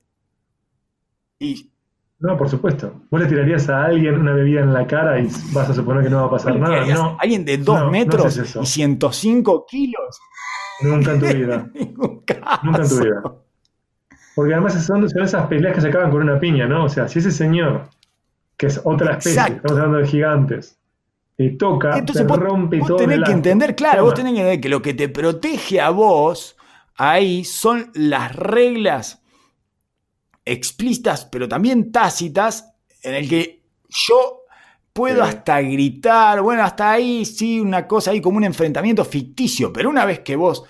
[1.39, 1.73] y
[2.19, 3.03] no, por supuesto.
[3.11, 6.09] ¿Vos le tirarías a alguien una bebida en la cara y vas a suponer que
[6.09, 6.87] no va a pasar nada?
[6.87, 7.17] No.
[7.21, 10.21] ¿Alguien de 2 metros y 105 kilos?
[10.81, 11.71] Nunca en tu vida.
[12.63, 13.23] Nunca en tu vida.
[14.37, 16.85] Porque además son, esas peleas que se acaban con una piña, ¿no?
[16.85, 17.89] O sea, si ese señor,
[18.59, 20.79] que es otra especie, estamos hablando de gigantes,
[21.39, 22.99] te toca, te rompe vos todo.
[22.99, 25.89] Vos tenés que entender, claro, vos tenés que entender que lo que te protege a
[25.89, 26.55] vos
[26.97, 29.23] ahí son las reglas
[30.45, 34.43] explícitas, pero también tácitas, en el que yo
[34.93, 39.89] puedo hasta gritar, bueno, hasta ahí sí, una cosa ahí como un enfrentamiento ficticio, pero
[39.89, 40.65] una vez que vos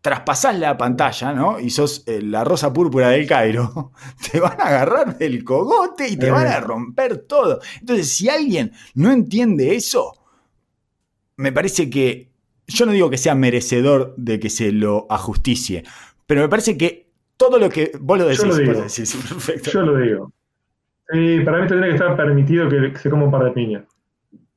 [0.00, 1.58] traspasás la pantalla, ¿no?
[1.60, 3.92] Y sos eh, la rosa púrpura del Cairo,
[4.32, 7.60] te van a agarrar del cogote y te van a romper todo.
[7.80, 10.14] Entonces, si alguien no entiende eso,
[11.36, 12.30] me parece que,
[12.66, 15.84] yo no digo que sea merecedor de que se lo ajusticie,
[16.26, 18.42] pero me parece que todo lo que vos lo decís.
[18.42, 18.72] Yo lo digo.
[19.28, 19.70] perfecto.
[19.70, 20.32] Yo lo digo.
[21.44, 23.84] para mí tendría que estar permitido que se coma un par de piñas.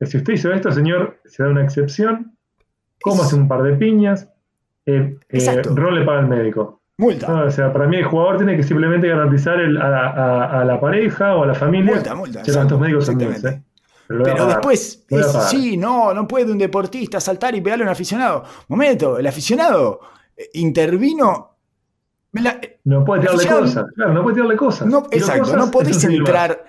[0.02, 2.36] Si usted hizo esto, señor, se da una excepción.
[3.06, 4.31] hace un par de piñas.
[4.86, 6.82] Eh, eh, Ron le paga al médico.
[6.98, 7.46] Multa.
[7.46, 11.48] o sea, para mí el jugador tiene que simplemente garantizar a, la pareja o a
[11.48, 11.96] la familia.
[11.96, 12.44] Multa, multa.
[12.78, 13.64] médicos son ¿eh?
[14.08, 15.06] Pero, después,
[15.50, 18.44] sí, no, no puede un deportista saltar y pegarle a un aficionado.
[18.68, 20.02] Momento, el aficionado
[20.54, 21.52] intervino
[22.84, 24.88] no puede tirarle cosas, claro, no puede tirarle cosas.
[24.88, 26.66] No, exacto, no podés entrar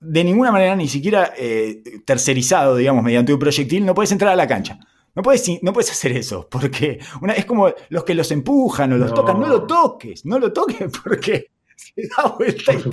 [0.00, 4.36] de ninguna manera, ni siquiera eh, tercerizado, digamos, mediante un proyectil, no puedes entrar a
[4.36, 4.78] la cancha.
[5.14, 8.96] No puedes, no puedes hacer eso, porque una, es como los que los empujan o
[8.96, 12.90] los tocan, no lo toques, no lo toques porque se da vuelta y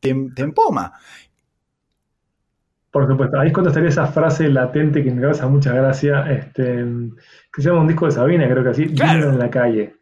[0.00, 0.92] te, empoma.
[2.90, 6.84] Por supuesto, ahí es cuando estaría esa frase latente que me causa mucha gracia, este,
[7.52, 9.30] que se llama un disco de Sabina, creo que así, claro.
[9.30, 9.94] en la calle.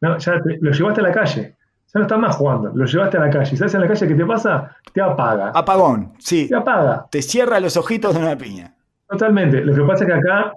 [0.00, 1.56] No, ya lo llevaste a la calle.
[1.92, 3.56] Ya no estás más jugando, lo llevaste a la calle.
[3.56, 4.76] ¿Sabes en la calle qué te pasa?
[4.92, 5.50] Te apaga.
[5.54, 6.46] Apagón, sí.
[6.46, 7.06] Te apaga.
[7.10, 8.77] Te cierra los ojitos de una piña.
[9.08, 9.64] Totalmente.
[9.64, 10.52] Lo que pasa es que acá,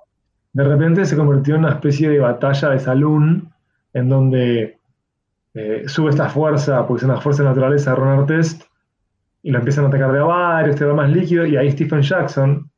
[0.54, 3.52] de repente, se convirtió en una especie de batalla de salón,
[3.94, 4.78] en donde
[5.54, 8.64] eh, sube esta fuerza, porque es una fuerza de naturaleza de Ron Artest,
[9.44, 12.70] y lo empiezan a atacar de a este va más líquido, y ahí Stephen Jackson,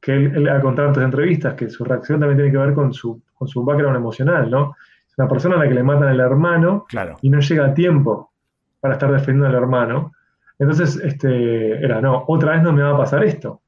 [0.00, 2.92] que él, ha contado en otras entrevistas, que su reacción también tiene que ver con
[2.92, 4.74] su, con su background emocional, ¿no?
[5.18, 6.86] una persona a la que le matan al hermano
[7.22, 8.32] y no llega a tiempo
[8.80, 10.12] para estar defendiendo al hermano.
[10.58, 13.62] Entonces, este, era, no, otra vez no me va a pasar esto.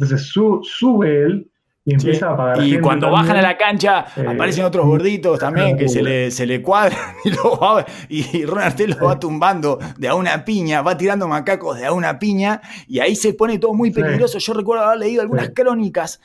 [0.00, 0.32] Entonces
[0.62, 1.50] sube él
[1.84, 2.66] y empieza a apagar.
[2.66, 6.46] Y cuando bajan a la cancha, eh, aparecen otros gorditos también que se le, se
[6.46, 10.96] le cuadran y, lo y Ron Artel lo va tumbando de a una piña, va
[10.96, 14.38] tirando macacos de a una piña y ahí se pone todo muy peligroso.
[14.38, 16.20] Yo recuerdo haber leído algunas crónicas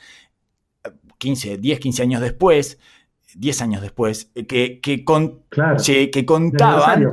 [1.18, 2.78] 15, 10, 15 años después,
[3.34, 5.04] 10 años después, que, que,
[6.10, 7.12] que contaban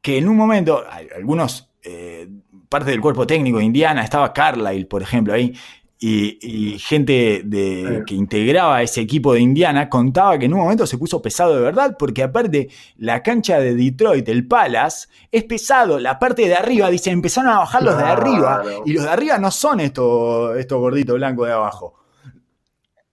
[0.00, 0.84] que en un momento,
[1.16, 2.28] algunos, eh,
[2.68, 5.54] parte del cuerpo técnico de Indiana, estaba Carlyle, por ejemplo, ahí,
[5.98, 10.98] y, gente de, que integraba ese equipo de Indiana contaba que en un momento se
[10.98, 12.68] puso pesado de verdad, porque aparte
[12.98, 15.98] la cancha de Detroit, el Palace, es pesado.
[15.98, 19.38] La parte de arriba, dice, empezaron a bajar los de arriba, y los de arriba
[19.38, 21.94] no son estos, estos gorditos blancos de abajo.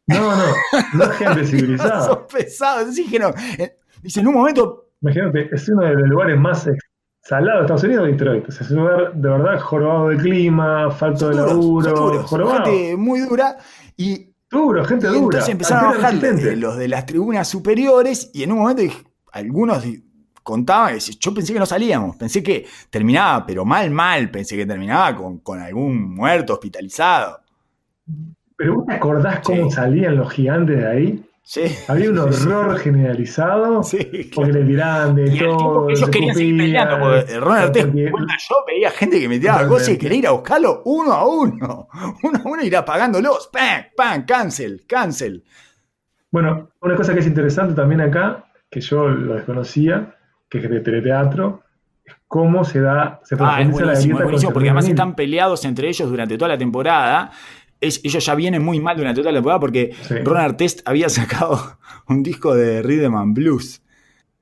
[0.07, 0.43] No, no,
[0.93, 2.05] no es gente civilizada.
[2.05, 3.33] Son pesados, dijeron.
[3.57, 4.89] Eh, dice, en un momento.
[5.01, 6.67] Imagínate, es uno de los lugares más
[7.21, 8.49] salados de Estados Unidos, Detroit.
[8.49, 12.65] es un lugar de verdad jorobado de clima, falto de laburo, jorobado.
[12.65, 13.57] Gente muy dura
[13.97, 14.27] y.
[14.49, 15.19] Duro, gente dura.
[15.19, 16.13] Entonces empezaron a bajar
[16.57, 18.83] los de las tribunas superiores y en un momento
[19.31, 19.85] algunos
[20.43, 25.15] contaban, yo pensé que no salíamos, pensé que terminaba, pero mal, mal, pensé que terminaba
[25.15, 27.39] con, con algún muerto hospitalizado.
[28.57, 31.25] Pero vos te acordás cómo salían los gigantes de ahí?
[31.51, 31.63] Sí.
[31.89, 33.83] Había un horror generalizado.
[33.83, 35.89] Sí, Porque le tiraban de todo.
[35.89, 36.97] ellos querían seguir peleando.
[36.97, 41.27] Porque Ronald yo veía gente que metía cosas y quería ir a buscarlo uno a
[41.27, 41.89] uno.
[42.23, 43.49] Uno a uno irá pagándolos.
[43.51, 43.83] ¡Pam!
[43.97, 44.25] ¡Pam!
[44.25, 44.85] ¡Cancel!
[44.87, 45.43] ¡Cancel!
[46.31, 50.15] Bueno, una cosa que es interesante también acá, que yo lo desconocía,
[50.49, 51.63] que es de teleteatro,
[52.05, 55.65] es cómo se da, se ah, es buenísimo, la es buenísimo, porque además están peleados
[55.65, 57.31] entre ellos durante toda la temporada
[57.81, 62.23] ellos ya vienen muy mal durante toda la temporada porque Ron Artest había sacado un
[62.23, 63.81] disco de Rhythm and Blues.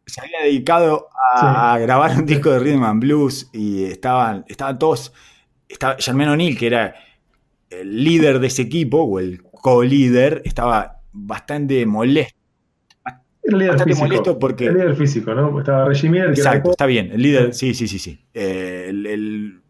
[0.05, 5.13] Se había dedicado a, grabar un disco de Rhythm and Blues y estaban, estaban todos.
[5.67, 6.95] Estaba Germán O'Neill, que era
[7.69, 12.35] el líder de ese equipo, o el co-líder, estaba bastante molesto.
[13.43, 14.65] El líder bastante físico, molesto porque.
[14.65, 15.59] El líder físico, ¿no?
[15.59, 17.11] Estaba Reggie Exacto, está bien.
[17.11, 18.19] El líder, sí, sí, sí, sí.
[18.33, 18.91] Eh,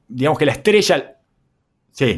[0.08, 1.19] digamos que la estrella
[1.92, 2.18] Sí.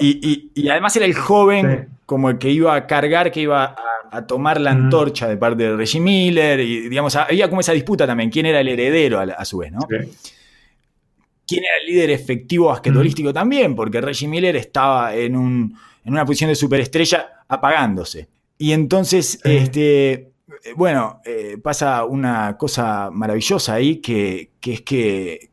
[0.00, 3.76] Y, además era el joven como el que iba a cargar, que iba
[4.10, 6.60] a, tomar la antorcha de parte de Reggie Miller.
[6.60, 8.30] Y digamos, había como esa disputa también.
[8.30, 9.80] ¿Quién era el heredero a, su vez, no?
[11.46, 13.74] ¿Quién era el líder efectivo basquetbolístico también?
[13.74, 15.36] Porque Reggie Miller estaba en,
[16.04, 18.28] una posición de superestrella apagándose.
[18.58, 20.30] Y entonces, este,
[20.76, 25.50] bueno, eh, pasa una cosa maravillosa ahí que, es que,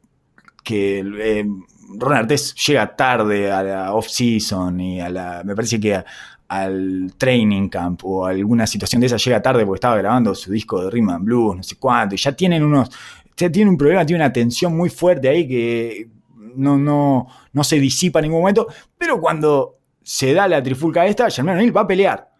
[0.64, 1.46] que eh,
[1.88, 5.42] Ron Artés llega tarde a la off-season y a la.
[5.46, 6.04] Me parece que
[6.48, 10.84] al training camp o alguna situación de esa llega tarde porque estaba grabando su disco
[10.84, 12.90] de Rhythm and Blues, no sé cuánto, y ya tienen unos.
[13.36, 16.10] Ya tiene un problema, tiene una tensión muy fuerte ahí que
[16.56, 18.68] no, no, no se disipa en ningún momento,
[18.98, 22.32] pero cuando se da la trifulca esta, Germán O'Neill va a pelear.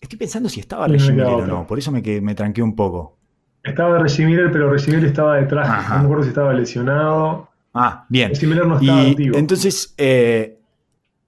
[0.00, 3.18] Estoy pensando si estaba Reggie Miller o no, por eso me, me tranqué un poco.
[3.62, 7.48] Estaba Reggie pero Reggie estaba detrás, no me acuerdo si estaba lesionado.
[7.76, 8.32] Ah, bien.
[8.32, 9.94] no estaba y Entonces.
[9.98, 10.58] Eh,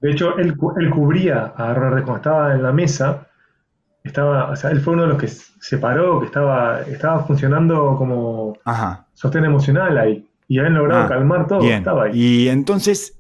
[0.01, 3.27] de hecho, él, cubría a Ronald cuando estaba en la mesa.
[4.05, 7.97] Estaba, o sea, él fue uno de los que se paró, que estaba, estaba funcionando
[7.97, 8.57] como
[9.15, 10.25] sostén emocional ahí.
[10.47, 11.63] Y habían logrado ah, calmar todo.
[11.63, 12.13] Estaba ahí.
[12.15, 13.19] Y entonces,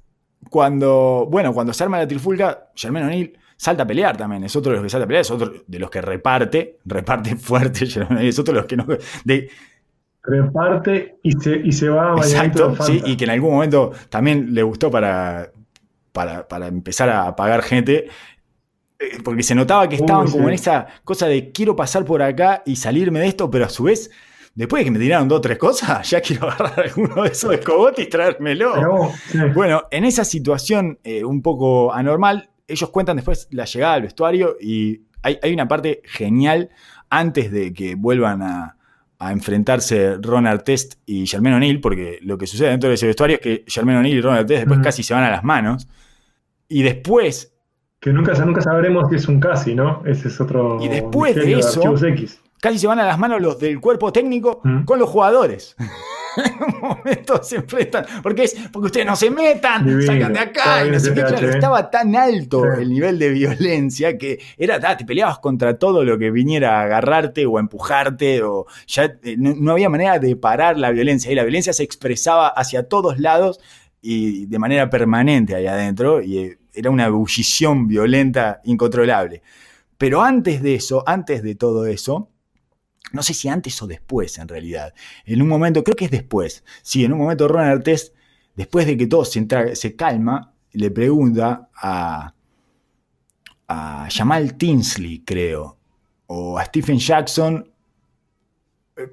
[0.48, 4.44] cuando, bueno, cuando se arma la trifulga, Germán O'Neill salta a pelear también.
[4.44, 7.36] Es otro de los que salta a pelear, es otro de los que reparte, reparte
[7.36, 8.86] fuerte, Germán es otro de los que no.
[9.24, 9.50] De,
[10.28, 14.54] reparte y se, y se va a Exacto, sí, y que en algún momento también
[14.54, 15.50] le gustó para,
[16.12, 18.08] para, empezar a pagar gente.
[18.98, 22.62] eh, porque se notaba que estaban como en esa cosa de quiero pasar por acá
[22.66, 24.10] y salirme de esto, pero a su vez,
[24.54, 27.52] después de que me tiraron dos o tres cosas, ya quiero agarrar alguno de esos
[27.54, 29.12] escobotes y traérmelo.
[29.54, 34.56] Bueno, en esa situación eh, un poco anormal, ellos cuentan después la llegada al vestuario
[34.60, 36.68] y hay, hay una parte genial
[37.08, 38.77] antes de que vuelvan a,
[39.20, 43.42] enfrentarse Ron Artest y Germain O'Neill, porque lo que sucede dentro de ese vestuario es
[43.42, 45.88] que Germain O'Neill y Ron Artest después casi se van a las manos.
[46.68, 47.52] Y después
[48.00, 50.02] que nunca, nunca sabremos si es un casi, ¿no?
[50.06, 50.78] Ese es otro.
[50.80, 51.82] Y después de eso,
[52.60, 55.74] casi se van a las manos los del cuerpo técnico con los jugadores.
[56.44, 60.86] en un momento se enfrentan, porque es porque ustedes no se metan, salgan de acá.
[60.86, 65.04] Y no sé qué, claro, estaba tan alto el nivel de violencia que era, te
[65.04, 69.72] peleabas contra todo lo que viniera a agarrarte o a empujarte, o ya eh, no,
[69.72, 71.30] había manera de parar la violencia.
[71.30, 73.60] Y la violencia se expresaba hacia todos lados
[74.00, 76.22] y de manera permanente ahí adentro.
[76.22, 79.42] Y eh, era una ebullición violenta incontrolable.
[79.96, 82.30] Pero antes de eso, antes de todo eso,
[83.12, 84.92] no sé si antes o después en realidad,
[85.24, 88.12] en un momento, creo que es después, sí, en un momento Ron Artés,
[88.54, 92.34] después de que todo se, se calma, le pregunta a,
[93.68, 95.78] a Jamal Tinsley, creo,
[96.26, 97.70] o a Stephen Jackson,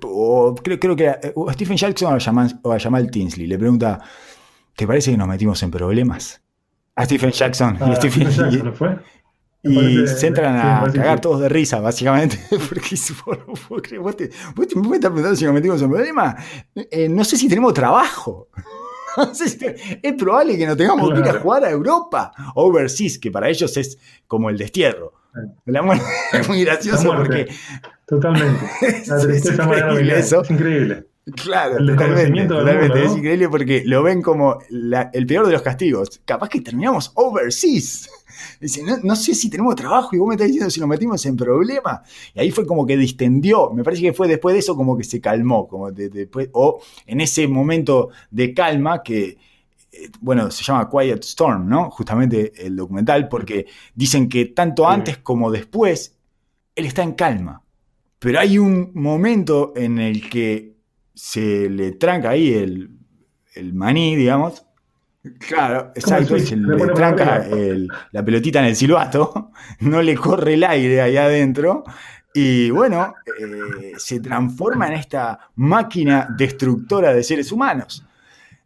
[0.02, 1.20] o creo, creo que a,
[1.54, 4.02] Stephen Jackson o a, Jamal, o a Jamal Tinsley, le pregunta,
[4.76, 6.42] ¿te parece que nos metimos en problemas?
[6.96, 7.78] A Stephen Jackson.
[7.92, 8.98] y, Stephen, Jackson, fue?
[9.66, 12.39] Y se entran a cagar todos de risa, básicamente.
[13.68, 16.36] Porque vos, te, vos, te, me estás preguntando si nos metimos en problema.
[16.76, 18.49] Eh, no sé si tenemos trabajo.
[20.03, 22.32] es probable que no tengamos que ir a jugar a Europa.
[22.53, 23.97] Overseas, que para ellos es
[24.28, 25.13] como el destierro.
[25.66, 27.47] La muerte es muy gracioso porque.
[28.05, 28.66] Totalmente.
[29.07, 30.41] La es, increíble eso.
[30.41, 31.07] Es increíble.
[31.34, 33.03] Claro, totalmente, totalmente.
[33.03, 36.21] es increíble porque lo ven como el peor de los castigos.
[36.23, 38.07] Capaz que terminamos overseas.
[38.59, 41.36] Dice, no, sé si tenemos trabajo y vos me estás diciendo si nos metimos en
[41.36, 42.03] problema.
[42.36, 43.71] Y ahí fue como que distendió.
[43.71, 45.67] Me parece que fue después de eso como que se calmó.
[45.67, 49.38] Como después, o en ese momento de calma que,
[49.91, 51.89] eh, bueno, se llama Quiet Storm, ¿no?
[51.89, 53.65] Justamente el documental, porque
[53.95, 56.15] dicen que tanto antes como después,
[56.76, 57.63] él está en calma.
[58.19, 60.74] Pero hay un momento en el que
[61.16, 62.89] se le tranca ahí el,
[63.55, 64.66] el maní, digamos.
[65.39, 67.47] Claro, exacto, se le, tranca
[68.11, 71.84] la pelotita en el silbato, no le corre el aire ahí adentro
[72.38, 78.05] y bueno, eh, se transforma en esta máquina destructora de seres humanos.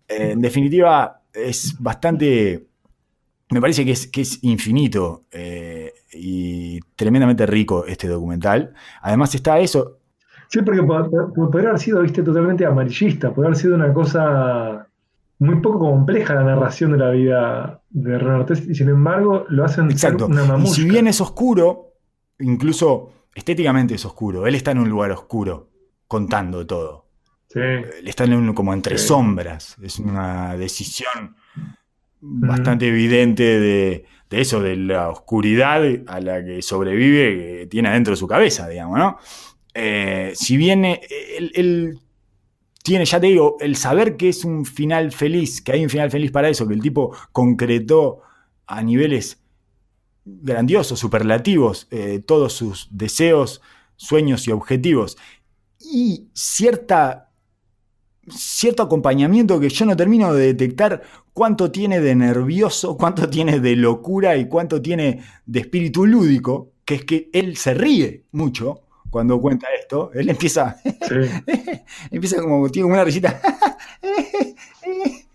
[0.07, 2.65] Eh, en definitiva, es bastante,
[3.51, 8.73] me parece que es, que es infinito eh, y tremendamente rico este documental.
[9.03, 9.98] Además está eso,
[10.49, 14.87] Sí, porque podría haber sido, viste, totalmente amarillista, podría haber sido una cosa
[15.37, 19.91] muy poco compleja la narración de la vida de Renan y sin embargo lo hacen
[19.91, 20.25] Exacto.
[20.25, 20.71] una mamushka.
[20.71, 21.93] Y si bien es oscuro,
[22.39, 25.69] incluso estéticamente es oscuro, él está en un lugar oscuro,
[26.07, 27.05] contando todo.
[27.47, 27.59] Sí.
[27.59, 31.35] Él está en como entre sombras, es una decisión
[32.21, 38.13] bastante evidente de, de, eso, de la oscuridad a la que sobrevive, que tiene adentro
[38.13, 39.17] de su cabeza, digamos, ¿no?
[39.73, 41.99] Eh, si bien él,
[42.83, 46.09] tiene, ya te digo, el saber que es un final feliz, que hay un final
[46.09, 48.21] feliz para eso, que el tipo concretó
[48.65, 49.41] a niveles
[50.25, 53.61] grandiosos, superlativos, eh, todos sus deseos,
[53.95, 55.17] sueños y objetivos,
[55.79, 57.31] y cierta,
[58.27, 61.01] cierto acompañamiento que yo no termino de detectar
[61.33, 66.95] cuánto tiene de nervioso, cuánto tiene de locura y cuánto tiene de espíritu lúdico, que
[66.95, 70.77] es que él se ríe mucho cuando cuenta esto, él empieza,
[72.11, 73.39] empieza como, tiene una risita.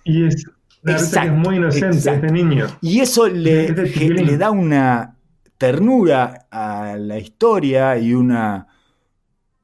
[0.04, 0.46] y es,
[0.84, 2.66] es muy inocente, este niño.
[2.80, 5.16] Y eso le, le da una
[5.58, 8.66] ternura a la historia y una,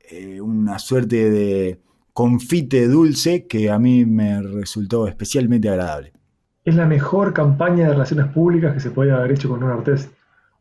[0.08, 1.80] eh, una suerte de
[2.12, 6.12] confite dulce que a mí me resultó especialmente agradable.
[6.64, 10.10] Es la mejor campaña de relaciones públicas que se puede haber hecho con un artista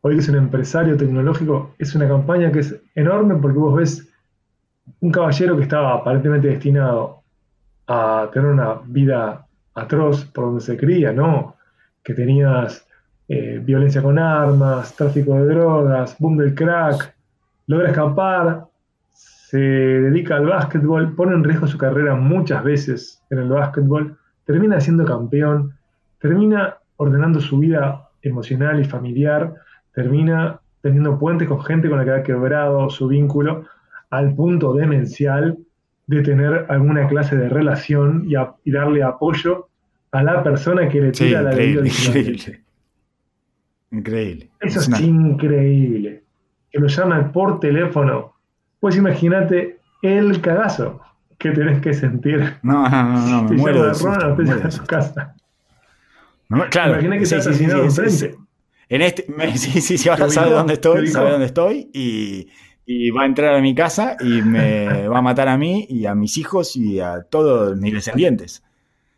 [0.02, 4.08] hoy que es un empresario tecnológico, es una campaña que es enorme porque vos ves
[5.00, 7.22] un caballero que estaba aparentemente destinado
[7.86, 11.56] a tener una vida atroz por donde se cría, ¿no?
[12.02, 12.86] Que tenías
[13.28, 17.14] eh, violencia con armas, tráfico de drogas, boom del crack,
[17.66, 18.64] logra escapar,
[19.12, 24.80] se dedica al básquetbol, pone en riesgo su carrera muchas veces en el básquetbol, termina
[24.80, 25.74] siendo campeón,
[26.20, 29.54] termina ordenando su vida emocional y familiar
[30.02, 33.66] termina teniendo puentes con gente con la que ha quebrado su vínculo
[34.08, 35.58] al punto demencial
[36.06, 39.68] de tener alguna clase de relación y, darle apoyo
[40.10, 41.82] a la persona que le tira la vida.
[43.92, 44.50] Increíble.
[44.60, 46.22] Eso es, increíble.
[46.70, 48.32] Que lo llaman por teléfono.
[48.80, 51.00] Pues imagínate el cagazo
[51.36, 52.54] que tenés que sentir.
[52.62, 55.34] No, no, no, no me muero de Ronald, te a tu casa.
[56.70, 56.92] claro.
[56.92, 58.36] Imagina que sí, sí, sí, enfrente.
[58.90, 59.24] En este,
[59.56, 62.48] sí, sí, sí, ahora sabe dónde estoy, sabe dónde estoy y,
[62.84, 66.06] y, va a entrar a mi casa y me va a matar a mí y
[66.06, 68.64] a mis hijos y a todos mis descendientes.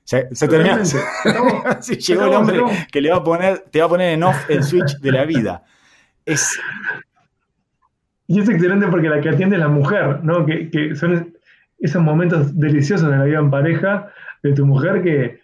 [0.05, 0.85] Se, se terminó.
[1.81, 2.61] sí, llegó el hombre
[2.93, 5.25] que le va a poner, te va a poner en off el switch de la
[5.25, 5.65] vida.
[6.27, 6.61] Es...
[8.27, 10.45] Y es excelente porque la que atiende es la mujer, ¿no?
[10.45, 11.35] Que, que son
[11.79, 14.13] esos momentos deliciosos de la vida en pareja
[14.43, 15.41] de tu mujer que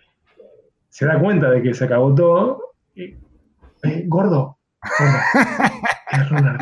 [0.90, 2.74] se da cuenta de que se acabó todo.
[2.94, 3.14] Y,
[3.82, 4.58] eh, gordo,
[6.12, 6.58] es Ron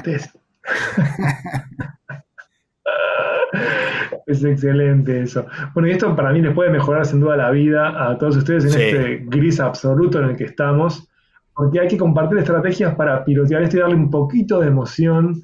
[4.26, 5.46] es excelente eso.
[5.72, 8.64] Bueno, y esto para mí les puede mejorar sin duda la vida a todos ustedes
[8.64, 11.08] en este gris absoluto en el que estamos,
[11.54, 15.42] porque hay que compartir estrategias para pilotear esto y darle un poquito de emoción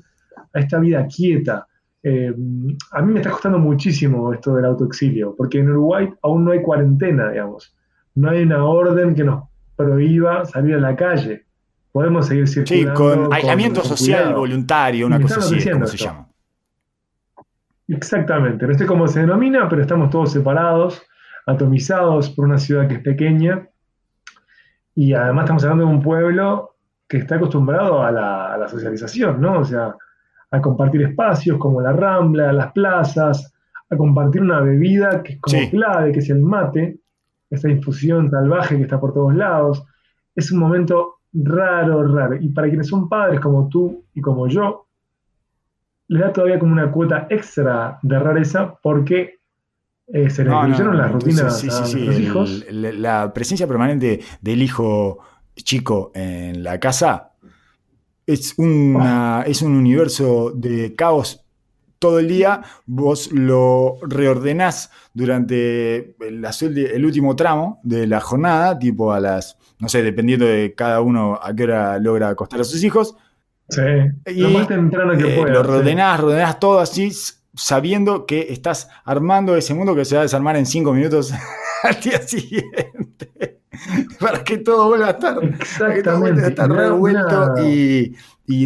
[0.52, 1.66] a esta vida quieta.
[2.02, 2.34] Eh,
[2.90, 6.60] a mí me está costando muchísimo esto del autoexilio, porque en Uruguay aún no hay
[6.60, 7.76] cuarentena, digamos.
[8.16, 9.44] No hay una orden que nos
[9.76, 11.46] prohíba salir a la calle.
[11.93, 12.90] Podemos seguir circulando.
[12.90, 16.28] Sí, con aislamiento social voluntario, una cosa así, como se llama.
[17.88, 21.03] Exactamente, no sé cómo se denomina, pero estamos todos separados,
[21.47, 23.68] atomizados por una ciudad que es pequeña.
[24.95, 26.76] Y además estamos hablando de un pueblo
[27.07, 29.61] que está acostumbrado a la, a la socialización, ¿no?
[29.61, 29.95] O sea,
[30.51, 33.53] a compartir espacios como la Rambla, las plazas,
[33.90, 37.01] a compartir una bebida que es como clave, que es el mate,
[37.51, 39.84] esa infusión salvaje que está por todos lados.
[40.34, 42.36] Es un momento raro, raro.
[42.36, 44.86] Y para quienes son padres como tú y como yo,
[46.08, 49.40] le da todavía como una cuota extra de rareza porque
[50.06, 52.66] eh, se le no, las rutinas a los hijos.
[52.70, 55.18] la presencia permanente del hijo
[55.56, 57.32] chico en la casa
[58.26, 61.42] es, una, es un universo de caos
[61.98, 69.12] todo el día, vos lo reordenás durante el, el, último tramo de la jornada, tipo
[69.12, 72.84] a las, no sé, dependiendo de cada uno a qué hora logra acostar a sus
[72.84, 73.16] hijos.
[73.68, 73.82] Sí,
[74.36, 77.10] lo más temprano que eh, Lo ordenás, ordenás todo así,
[77.56, 81.32] sabiendo que estás armando ese mundo que se va a desarmar en cinco minutos
[81.82, 83.58] al día siguiente.
[84.20, 88.14] para que todo vuelva a estar, Exactamente, estar revuelto y,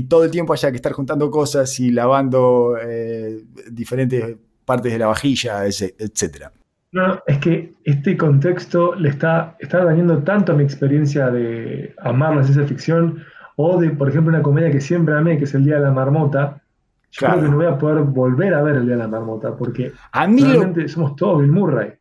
[0.03, 4.37] todo el tiempo haya que estar juntando cosas y lavando eh, diferentes
[4.67, 6.51] partes de la vajilla, etc.
[6.93, 12.37] No, es que este contexto le está, está dañando tanto a mi experiencia de amar
[12.37, 13.23] la ciencia ficción
[13.57, 15.91] o de, por ejemplo, una comedia que siempre amé, que es El Día de la
[15.91, 16.63] Marmota.
[17.11, 19.57] Yo creo que no voy a poder volver a ver El Día de la Marmota
[19.57, 21.93] porque a mí realmente somos todos Bill Murray.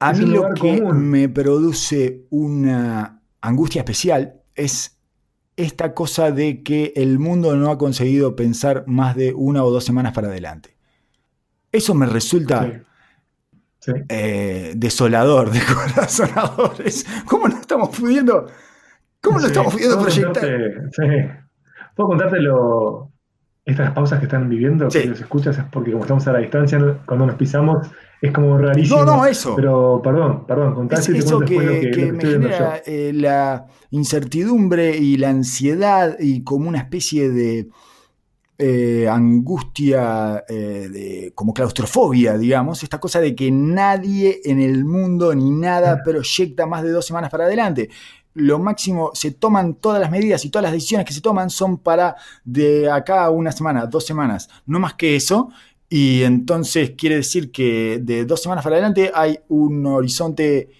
[0.00, 4.98] A mí lo que me produce una angustia especial es
[5.56, 9.84] esta cosa de que el mundo no ha conseguido pensar más de una o dos
[9.84, 10.76] semanas para adelante.
[11.70, 12.82] Eso me resulta
[14.08, 16.74] eh, desolador, descorazonador.
[17.26, 18.46] ¿Cómo no estamos pudiendo,
[19.20, 20.44] cómo no estamos pudiendo proyectar?
[21.94, 22.38] Puedo contarte
[23.64, 26.78] estas pausas que están viviendo, que los escuchas, es porque como estamos a la distancia,
[27.06, 27.88] cuando nos pisamos,
[28.20, 29.04] es como rarísimo.
[29.04, 29.54] No, no, eso.
[29.56, 36.16] Pero, perdón, perdón, contaste eso que, que, me genera eh, la incertidumbre y la ansiedad
[36.18, 37.68] y como una especie de
[38.64, 45.34] eh, angustia, eh, de, como claustrofobia, digamos, esta cosa de que nadie en el mundo
[45.34, 47.90] ni nada proyecta más de dos semanas para adelante.
[48.34, 51.76] Lo máximo, se toman todas las medidas y todas las decisiones que se toman son
[51.76, 55.48] para de acá a una semana, dos semanas, no más que eso.
[55.88, 60.70] Y entonces quiere decir que de dos semanas para adelante hay un horizonte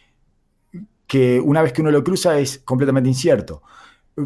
[1.08, 3.60] que una vez que uno lo cruza es completamente incierto.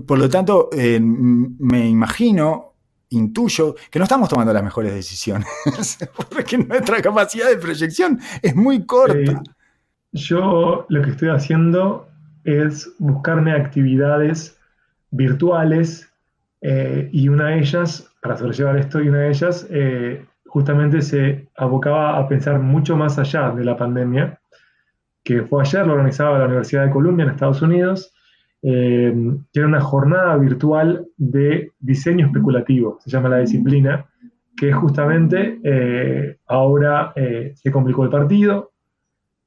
[0.07, 2.76] Por lo tanto, eh, me imagino,
[3.11, 5.49] intuyo, que no estamos tomando las mejores decisiones,
[6.31, 9.43] porque nuestra capacidad de proyección es muy corta.
[10.13, 12.09] yo lo que estoy haciendo
[12.45, 14.57] es buscarme actividades
[15.11, 16.09] virtuales
[16.63, 21.49] eh, y una de ellas, para sobrellevar esto, y una de ellas eh, justamente se
[21.57, 24.41] abocaba a pensar mucho más allá de la pandemia,
[25.23, 28.16] que fue ayer, lo organizaba la Universidad de Columbia en Estados Unidos,
[28.69, 29.15] eh,
[29.53, 34.07] era una jornada virtual de diseño especulativo, se llama la disciplina,
[34.57, 38.73] que justamente eh, ahora eh, se complicó el partido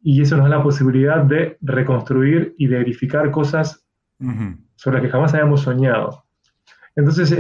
[0.02, 3.86] y eso nos da la posibilidad de reconstruir y de verificar cosas
[4.76, 6.24] sobre las que jamás habíamos soñado.
[6.96, 7.32] Entonces,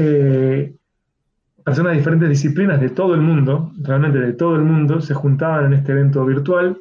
[1.64, 5.68] personas de diferentes disciplinas de todo el mundo, realmente de todo el mundo, se juntaban
[5.68, 6.78] en este evento virtual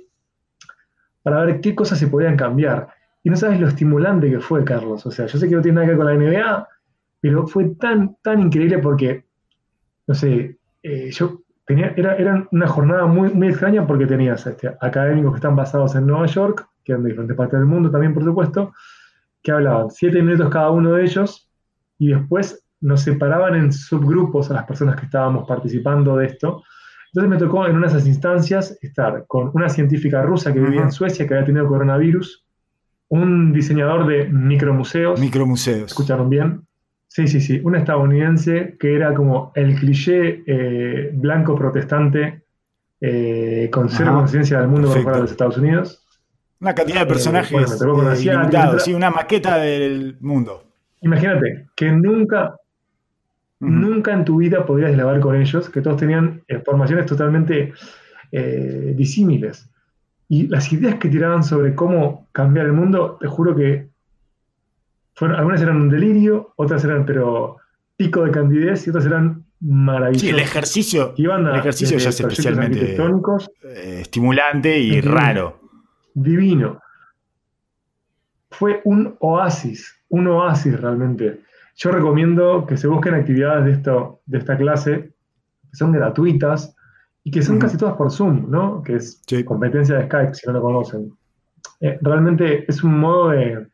[1.23, 2.89] para ver qué cosas se podían cambiar.
[3.23, 5.05] Y no sabes lo estimulante que fue, Carlos.
[5.07, 6.69] O sea, yo sé que no tiene nada que ver con la NBA,
[7.21, 9.25] pero fue tan, tan increíble porque,
[10.07, 14.75] no sé, eh, yo tenía, era, era una jornada muy, muy extraña porque tenías este,
[14.81, 18.15] académicos que están basados en Nueva York, que eran de diferentes partes del mundo también,
[18.15, 18.73] por supuesto,
[19.43, 21.51] que hablaban siete minutos cada uno de ellos
[21.99, 26.63] y después nos separaban en subgrupos a las personas que estábamos participando de esto.
[27.09, 30.83] Entonces me tocó en una de esas instancias estar con una científica rusa que vivía
[30.83, 32.45] en Suecia, que había tenido coronavirus,
[33.09, 35.21] un diseñador de micromuseos.
[35.21, 35.87] Micromuseos.
[35.87, 36.63] ¿Escucharon bien?
[37.09, 37.61] Sí, sí, sí.
[37.65, 42.43] Un estadounidense que era como el cliché eh, blanco protestante
[43.01, 46.05] eh, con cero conciencia del mundo por fuera de los Estados Unidos.
[46.61, 50.65] Una cantidad de eh, personajes eh, sí, una maqueta del mundo.
[51.03, 52.57] Imagínate que nunca,
[53.61, 57.73] nunca en tu vida podrías grabar con ellos, que todos tenían formaciones totalmente
[58.97, 59.71] disímiles.
[60.29, 63.89] Y las ideas que tiraban sobre cómo cambiar el mundo, te juro que
[65.21, 67.57] algunas eran un delirio, otras eran pero
[67.97, 70.21] pico de candidez y otras eran maravillosas.
[70.21, 75.61] Sí, el ejercicio, el ejercicio ya es especialmente eh, estimulante y raro.
[76.15, 76.81] Divino.
[78.51, 81.41] Fue un oasis, un oasis realmente.
[81.77, 85.13] Yo recomiendo que se busquen actividades de, esto, de esta clase,
[85.71, 86.75] que son gratuitas
[87.25, 88.83] y que son casi todas por Zoom, ¿no?
[88.83, 91.13] Que es competencia de Skype, si no lo conocen.
[91.81, 93.67] Eh, realmente es un modo de,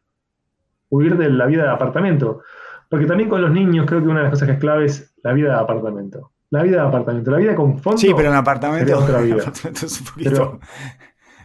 [0.94, 2.42] huir de la vida de apartamento.
[2.88, 5.14] Porque también con los niños creo que una de las cosas que es clave es
[5.22, 6.30] la vida de apartamento.
[6.50, 7.98] La vida de apartamento, la vida con fondo.
[7.98, 9.42] Sí, pero en apartamento, otra vida.
[9.82, 10.60] es, un poquito,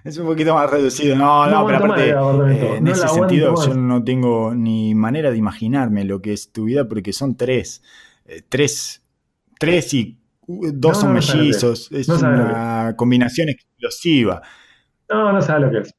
[0.04, 1.16] es un poquito más reducido.
[1.16, 6.04] No, no, pero aparte, eh, en ese sentido yo no tengo ni manera de imaginarme
[6.04, 7.82] lo que es tu vida porque son tres.
[8.26, 9.04] Eh, tres,
[9.58, 10.19] tres y
[10.74, 11.92] dos son mellizos.
[11.92, 14.42] es una combinación explosiva.
[15.10, 15.96] No, no sabes lo que es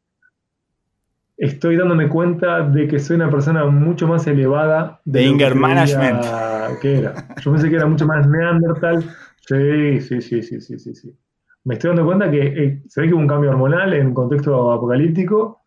[1.41, 5.01] estoy dándome cuenta de que soy una persona mucho más elevada.
[5.07, 6.23] De, Inger Management.
[6.83, 7.15] Que era.
[7.41, 9.03] Yo pensé que era mucho más Neandertal.
[9.49, 10.95] Sí, sí, sí, sí, sí, sí.
[10.95, 11.17] sí.
[11.65, 14.15] Me estoy dando cuenta que eh, se ve que hubo un cambio hormonal en un
[14.15, 15.63] contexto apocalíptico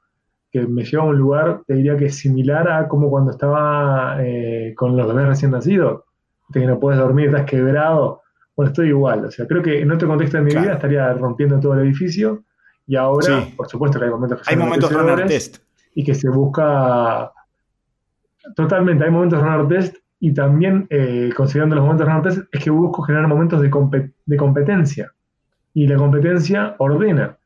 [0.52, 4.18] que me lleva a un lugar, te diría que es similar a como cuando estaba
[4.24, 6.04] eh, con los bebés recién nacidos,
[6.54, 8.22] que no puedes dormir, estás quebrado.
[8.56, 9.26] Bueno, estoy igual.
[9.26, 12.44] O sea, creo que en otro contexto de mi vida estaría rompiendo todo el edificio
[12.86, 15.58] y ahora, por supuesto que hay momentos que hay momentos runner test.
[15.96, 17.32] Y que se busca.
[18.56, 19.98] Totalmente, hay momentos runner test.
[20.20, 24.38] Y también, eh, considerando los momentos runner test, es que busco generar momentos de, de
[24.38, 25.12] competencia.
[25.74, 27.38] Y la competencia ordena.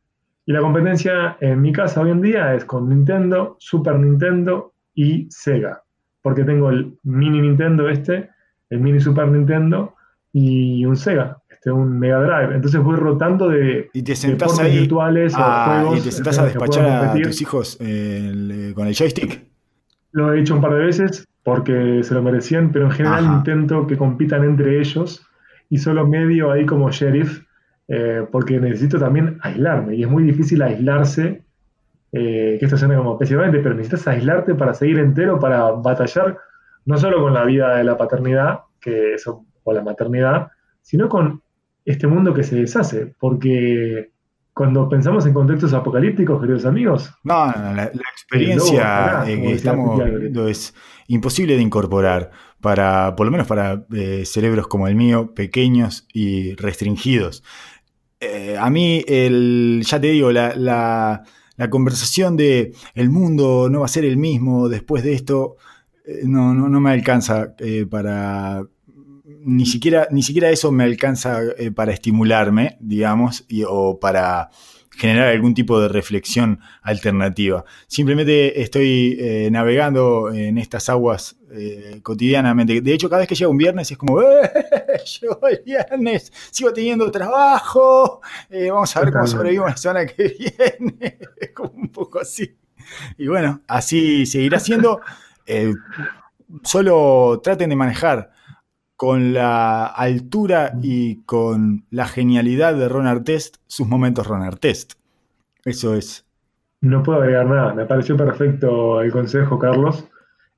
[0.45, 5.28] Y la competencia en mi casa hoy en día es con Nintendo, Super Nintendo y
[5.30, 5.84] Sega.
[6.22, 8.30] Porque tengo el mini Nintendo este,
[8.70, 9.97] el mini Super Nintendo
[10.34, 12.56] y un Sega un Mega Drive.
[12.56, 16.00] Entonces voy rotando de, y te sentás ahí virtuales a, juegos.
[16.00, 19.44] Y te sentás a despachar a tus hijos eh, con el joystick.
[20.12, 23.88] Lo he hecho un par de veces porque se lo merecían, pero en general intento
[23.88, 25.26] que compitan entre ellos
[25.70, 27.44] y solo medio ahí como sheriff
[27.88, 31.44] eh, porque necesito también aislarme y es muy difícil aislarse.
[32.14, 36.38] Eh, que esto suena como especialmente, pero necesitas aislarte para seguir entero, para batallar
[36.86, 40.47] no solo con la vida de la paternidad que eso, o la maternidad,
[40.82, 41.41] sino con
[41.84, 44.11] este mundo que se deshace, porque
[44.53, 47.13] cuando pensamos en contextos apocalípticos, queridos amigos.
[47.24, 50.74] No, la, experiencia que estamos viendo es
[51.07, 56.55] imposible de incorporar para, por lo menos para eh, cerebros como el mío, pequeños y
[56.55, 57.43] restringidos.
[58.22, 61.24] Eh, a mí, el, ya te digo, la,
[61.70, 65.57] conversación de el mundo no va a ser el mismo después de esto,
[66.05, 67.53] eh, no, no, no, me alcanza
[67.89, 68.63] para
[69.44, 74.50] ni siquiera, ni siquiera eso me alcanza eh, para estimularme, digamos, o para
[74.96, 77.64] generar algún tipo de reflexión alternativa.
[77.88, 82.82] Simplemente estoy eh, navegando en estas aguas eh, cotidianamente.
[82.82, 84.52] De hecho, cada vez que llega un viernes es como, ¡eh!
[85.22, 91.20] Llegó el viernes, sigo teniendo trabajo, vamos a ver cómo sobrevivimos la semana que viene.
[91.38, 92.58] es como un poco así.
[93.18, 95.02] Y bueno, así seguirá siendo.
[96.64, 98.32] solo traten de manejar
[98.98, 104.93] con la altura y con la genialidad de Ron Artest, sus momentos Ron Artest.
[105.64, 106.26] Eso es.
[106.82, 110.08] No puedo agregar nada, me pareció perfecto el consejo, Carlos.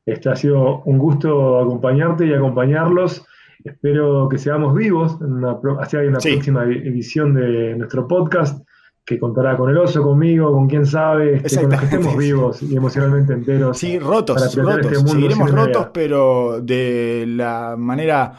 [0.05, 3.25] Este ha sido un gusto acompañarte y acompañarlos.
[3.63, 8.65] Espero que seamos vivos en una, hacia una próxima edición de nuestro podcast
[9.09, 12.75] que contará con el oso, conmigo, con quién sabe, que, los que estemos vivos y
[12.75, 13.75] emocionalmente enteros.
[13.75, 14.91] Sí, rotos, rotos.
[14.91, 18.33] Este Seguiremos rotos, pero de la manera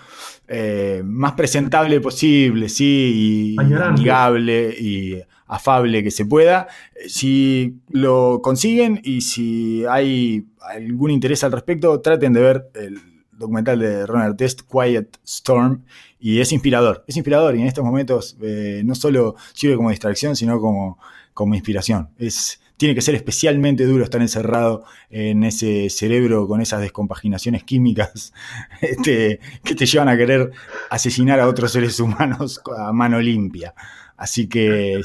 [0.47, 6.69] eh, más presentable posible, sí, y amigable y afable que se pueda.
[7.09, 13.10] Si lo consiguen y si hay algún interés al respecto, traten de ver el
[13.41, 15.83] documental de Ronald Test, Quiet Storm,
[16.21, 20.37] y es inspirador, es inspirador y en estos momentos eh, no solo sirve como distracción,
[20.37, 20.99] sino como,
[21.35, 22.11] como inspiración.
[22.19, 28.33] Es, tiene que ser especialmente duro estar encerrado en ese cerebro con esas descompaginaciones químicas
[28.81, 30.53] este, que te llevan a querer
[30.91, 33.75] asesinar a otros seres humanos a mano limpia.
[34.17, 35.01] Así que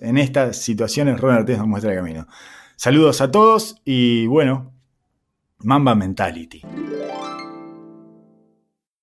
[0.00, 2.28] en estas situaciones Ronald Test nos muestra el camino.
[2.76, 4.72] Saludos a todos y bueno,
[5.58, 6.62] Mamba Mentality.